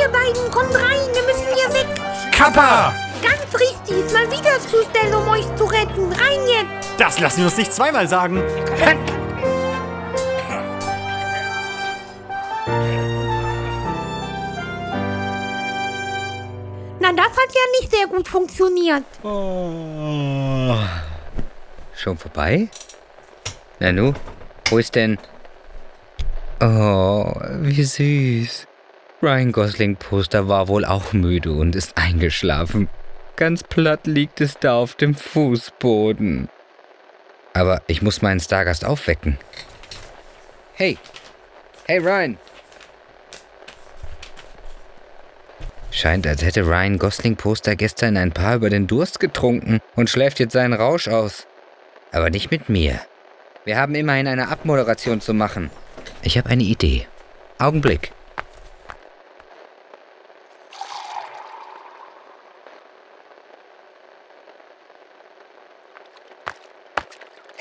ihr 0.00 0.08
beiden, 0.08 0.50
kommt 0.50 0.74
rein, 0.74 1.00
wir 1.12 1.22
müssen 1.22 1.46
hier 1.54 1.72
weg. 1.74 1.86
Kappa! 2.32 2.94
Ganz 3.22 3.40
richtig, 3.84 4.12
mal 4.12 4.30
wieder 4.30 4.58
zustellen, 4.60 5.14
um 5.14 5.28
euch 5.28 5.46
zu 5.56 5.64
retten. 5.64 6.12
Rein 6.12 6.40
jetzt. 6.46 6.90
Das 6.98 7.18
lassen 7.20 7.38
wir 7.38 7.44
uns 7.46 7.56
nicht 7.56 7.72
zweimal 7.72 8.08
sagen. 8.08 8.42
Na, 17.00 17.12
das 17.12 17.26
hat 17.26 17.52
ja 17.52 17.80
nicht 17.80 17.94
sehr 17.94 18.06
gut 18.06 18.28
funktioniert. 18.28 19.04
Oh. 19.22 20.76
Schon 21.94 22.16
vorbei? 22.16 22.68
Na 23.78 23.92
nu, 23.92 24.14
wo 24.70 24.78
ist 24.78 24.94
denn... 24.94 25.18
Oh, 26.60 27.34
wie 27.60 27.82
süß. 27.82 28.66
Ryan 29.22 29.52
Gosling 29.52 29.96
Poster 29.96 30.48
war 30.48 30.68
wohl 30.68 30.84
auch 30.84 31.12
müde 31.12 31.52
und 31.52 31.74
ist 31.74 31.96
eingeschlafen. 31.96 32.88
Ganz 33.36 33.64
platt 33.64 34.06
liegt 34.06 34.40
es 34.40 34.58
da 34.58 34.76
auf 34.76 34.94
dem 34.94 35.14
Fußboden. 35.14 36.48
Aber 37.52 37.82
ich 37.86 38.02
muss 38.02 38.22
meinen 38.22 38.40
Stargast 38.40 38.84
aufwecken. 38.84 39.38
Hey! 40.74 40.98
Hey 41.86 41.98
Ryan! 41.98 42.38
Scheint, 45.90 46.26
als 46.26 46.42
hätte 46.42 46.66
Ryan 46.66 46.98
Gosling 46.98 47.36
Poster 47.36 47.76
gestern 47.76 48.16
ein 48.16 48.32
paar 48.32 48.56
über 48.56 48.70
den 48.70 48.86
Durst 48.86 49.20
getrunken 49.20 49.80
und 49.94 50.10
schläft 50.10 50.40
jetzt 50.40 50.52
seinen 50.52 50.72
Rausch 50.72 51.08
aus. 51.08 51.46
Aber 52.10 52.30
nicht 52.30 52.50
mit 52.50 52.68
mir. 52.68 53.00
Wir 53.64 53.78
haben 53.78 53.94
immerhin 53.94 54.26
eine 54.28 54.48
Abmoderation 54.48 55.20
zu 55.20 55.34
machen. 55.34 55.70
Ich 56.22 56.36
habe 56.36 56.50
eine 56.50 56.64
Idee. 56.64 57.06
Augenblick. 57.58 58.12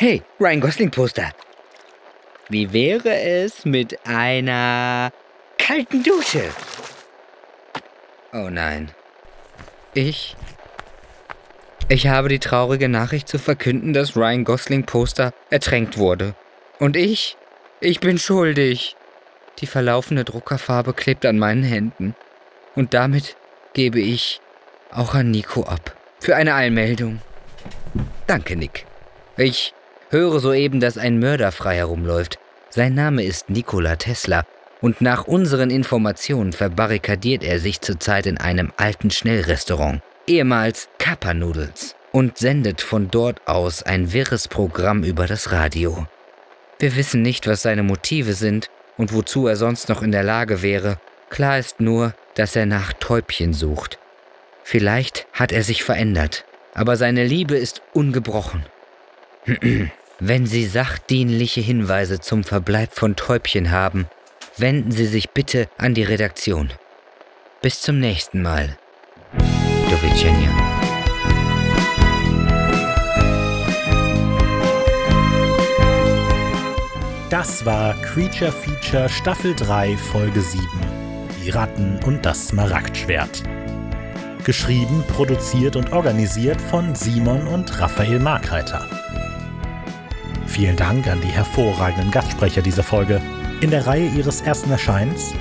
Hey, 0.04 0.22
Ryan 0.38 0.60
Gosling 0.60 0.92
Poster. 0.92 1.32
Wie 2.50 2.74
wäre 2.74 3.22
es 3.22 3.64
mit 3.64 4.06
einer 4.06 5.14
kalten 5.58 6.04
Dusche? 6.04 6.44
Oh 8.34 8.50
nein. 8.52 8.92
Ich. 9.94 10.36
Ich 11.88 12.08
habe 12.08 12.28
die 12.28 12.40
traurige 12.40 12.90
Nachricht 12.90 13.30
zu 13.30 13.40
verkünden, 13.40 13.94
dass 13.94 14.18
Ryan 14.18 14.44
Gosling 14.44 14.84
Poster 14.84 15.34
ertränkt 15.50 15.98
wurde. 15.98 16.36
Und 16.80 16.98
ich. 16.98 17.38
Ich 17.80 18.02
bin 18.02 18.20
schuldig. 18.20 18.98
Die 19.60 19.68
verlaufene 19.68 20.26
Druckerfarbe 20.26 20.92
klebt 20.92 21.26
an 21.26 21.40
meinen 21.40 21.64
Händen. 21.64 22.14
Und 22.76 22.94
damit 22.94 23.38
gebe 23.72 24.02
ich 24.02 24.42
auch 24.92 25.14
an 25.14 25.32
Nico 25.32 25.64
ab. 25.64 25.96
Für 26.20 26.36
eine 26.36 26.56
Eilmeldung. 26.56 27.22
Danke, 28.28 28.58
Nick. 28.58 28.86
Ich 29.38 29.74
höre 30.14 30.40
soeben, 30.40 30.80
dass 30.80 30.98
ein 30.98 31.20
Mörder 31.20 31.52
frei 31.52 31.76
herumläuft. 31.76 32.38
Sein 32.70 32.94
Name 32.94 33.24
ist 33.24 33.50
Nikola 33.50 33.96
Tesla 33.96 34.46
und 34.80 35.02
nach 35.02 35.26
unseren 35.26 35.72
Informationen 35.72 36.54
verbarrikadiert 36.54 37.44
er 37.44 37.60
sich 37.60 37.82
zurzeit 37.82 38.28
in 38.28 38.38
einem 38.38 38.72
alten 38.78 39.12
Schnellrestaurant. 39.12 40.02
ehemals 40.28 40.88
Kappa 41.00 41.34
Noodles, 41.34 41.96
und 42.12 42.38
sendet 42.38 42.82
von 42.82 43.10
dort 43.10 43.42
aus 43.48 43.84
ein 43.84 44.14
wirres 44.14 44.48
Programm 44.48 45.04
über 45.04 45.26
das 45.26 45.52
Radio. 45.52 46.08
Wir 46.80 46.96
wissen 46.96 47.22
nicht, 47.22 47.48
was 47.48 47.64
seine 47.64 47.84
Motive 47.84 48.34
sind 48.34 48.70
und 48.98 49.14
wozu 49.14 49.48
er 49.48 49.56
sonst 49.56 49.90
noch 49.90 50.04
in 50.04 50.12
der 50.12 50.24
Lage 50.24 50.62
wäre. 50.62 51.00
Klar 51.30 51.58
ist 51.58 51.80
nur, 51.80 52.14
dass 52.36 52.56
er 52.56 52.68
nach 52.68 52.94
Täubchen 52.94 53.54
sucht. 53.54 53.98
Vielleicht 54.64 55.26
hat 55.34 55.52
er 55.52 55.64
sich 55.64 55.84
verändert, 55.84 56.46
aber 56.74 56.98
seine 56.98 57.26
Liebe 57.26 57.56
ist 57.56 57.82
ungebrochen. 57.94 58.66
Wenn 60.26 60.46
Sie 60.46 60.66
sachdienliche 60.66 61.60
Hinweise 61.60 62.22
zum 62.22 62.46
Verbleib 62.46 62.94
von 62.94 63.18
Täubchen 63.18 63.72
haben, 63.72 64.08
wenden 64.56 64.90
Sie 64.94 65.06
sich 65.06 65.32
bitte 65.32 65.68
an 65.78 65.96
die 65.96 66.04
Redaktion. 66.04 66.72
Bis 67.62 67.82
zum 67.82 68.00
nächsten 68.00 68.42
Mal. 68.42 68.78
Dovicenia. 69.90 70.50
Das 77.30 77.66
war 77.66 77.94
Creature 78.04 78.54
Feature 78.54 79.10
Staffel 79.10 79.54
3 79.54 79.98
Folge 79.98 80.40
7. 80.40 80.66
Die 81.44 81.50
Ratten 81.50 82.00
und 82.06 82.26
das 82.26 82.48
Smaragdschwert. 82.48 83.44
Geschrieben, 84.46 85.04
produziert 85.10 85.76
und 85.76 85.92
organisiert 85.92 86.62
von 86.62 86.96
Simon 86.96 87.46
und 87.46 87.78
Raphael 87.82 88.20
Markreiter. 88.20 88.88
Vielen 90.54 90.76
Dank 90.76 91.08
an 91.08 91.20
die 91.20 91.28
hervorragenden 91.28 92.12
Gastsprecher 92.12 92.62
dieser 92.62 92.84
Folge. 92.84 93.20
In 93.62 93.72
der 93.72 93.88
Reihe 93.88 94.08
ihres 94.08 94.42
ersten 94.42 94.70
Erscheins 94.70 95.34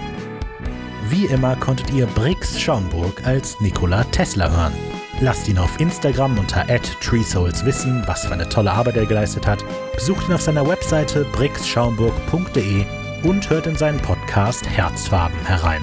wie 1.12 1.26
immer 1.26 1.56
konntet 1.56 1.90
ihr 1.90 2.06
Brix 2.06 2.58
Schaumburg 2.58 3.26
als 3.26 3.60
Nikola 3.60 4.04
Tesla 4.04 4.48
hören. 4.50 4.72
Lasst 5.20 5.46
ihn 5.46 5.58
auf 5.58 5.78
Instagram 5.78 6.38
unter 6.38 6.64
@treesouls 6.66 7.66
wissen, 7.66 8.02
was 8.06 8.24
für 8.24 8.32
eine 8.32 8.48
tolle 8.48 8.72
Arbeit 8.72 8.96
er 8.96 9.04
geleistet 9.04 9.46
hat. 9.46 9.62
Besucht 9.94 10.26
ihn 10.26 10.34
auf 10.34 10.40
seiner 10.40 10.66
Webseite 10.66 11.26
brixschaumburg.de 11.32 12.86
und 13.24 13.50
hört 13.50 13.66
in 13.66 13.76
seinen 13.76 14.00
Podcast 14.00 14.66
Herzfarben 14.66 15.38
herein. 15.44 15.82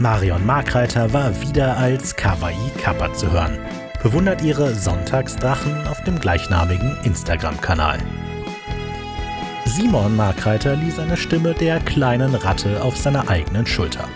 Marion 0.00 0.44
Markreiter 0.44 1.12
war 1.12 1.40
wieder 1.40 1.76
als 1.76 2.16
Kawaii 2.16 2.70
Kappa 2.76 3.12
zu 3.12 3.30
hören. 3.30 3.56
Bewundert 4.02 4.42
ihre 4.42 4.74
Sonntagsdrachen 4.74 5.86
auf 5.86 6.02
dem 6.04 6.18
gleichnamigen 6.18 6.96
Instagram-Kanal. 7.02 7.98
Simon 9.66 10.16
Markreiter 10.16 10.74
ließ 10.74 10.96
seine 10.96 11.18
Stimme 11.18 11.52
der 11.52 11.80
kleinen 11.80 12.34
Ratte 12.34 12.82
auf 12.82 12.96
seiner 12.96 13.28
eigenen 13.28 13.66
Schulter. 13.66 14.08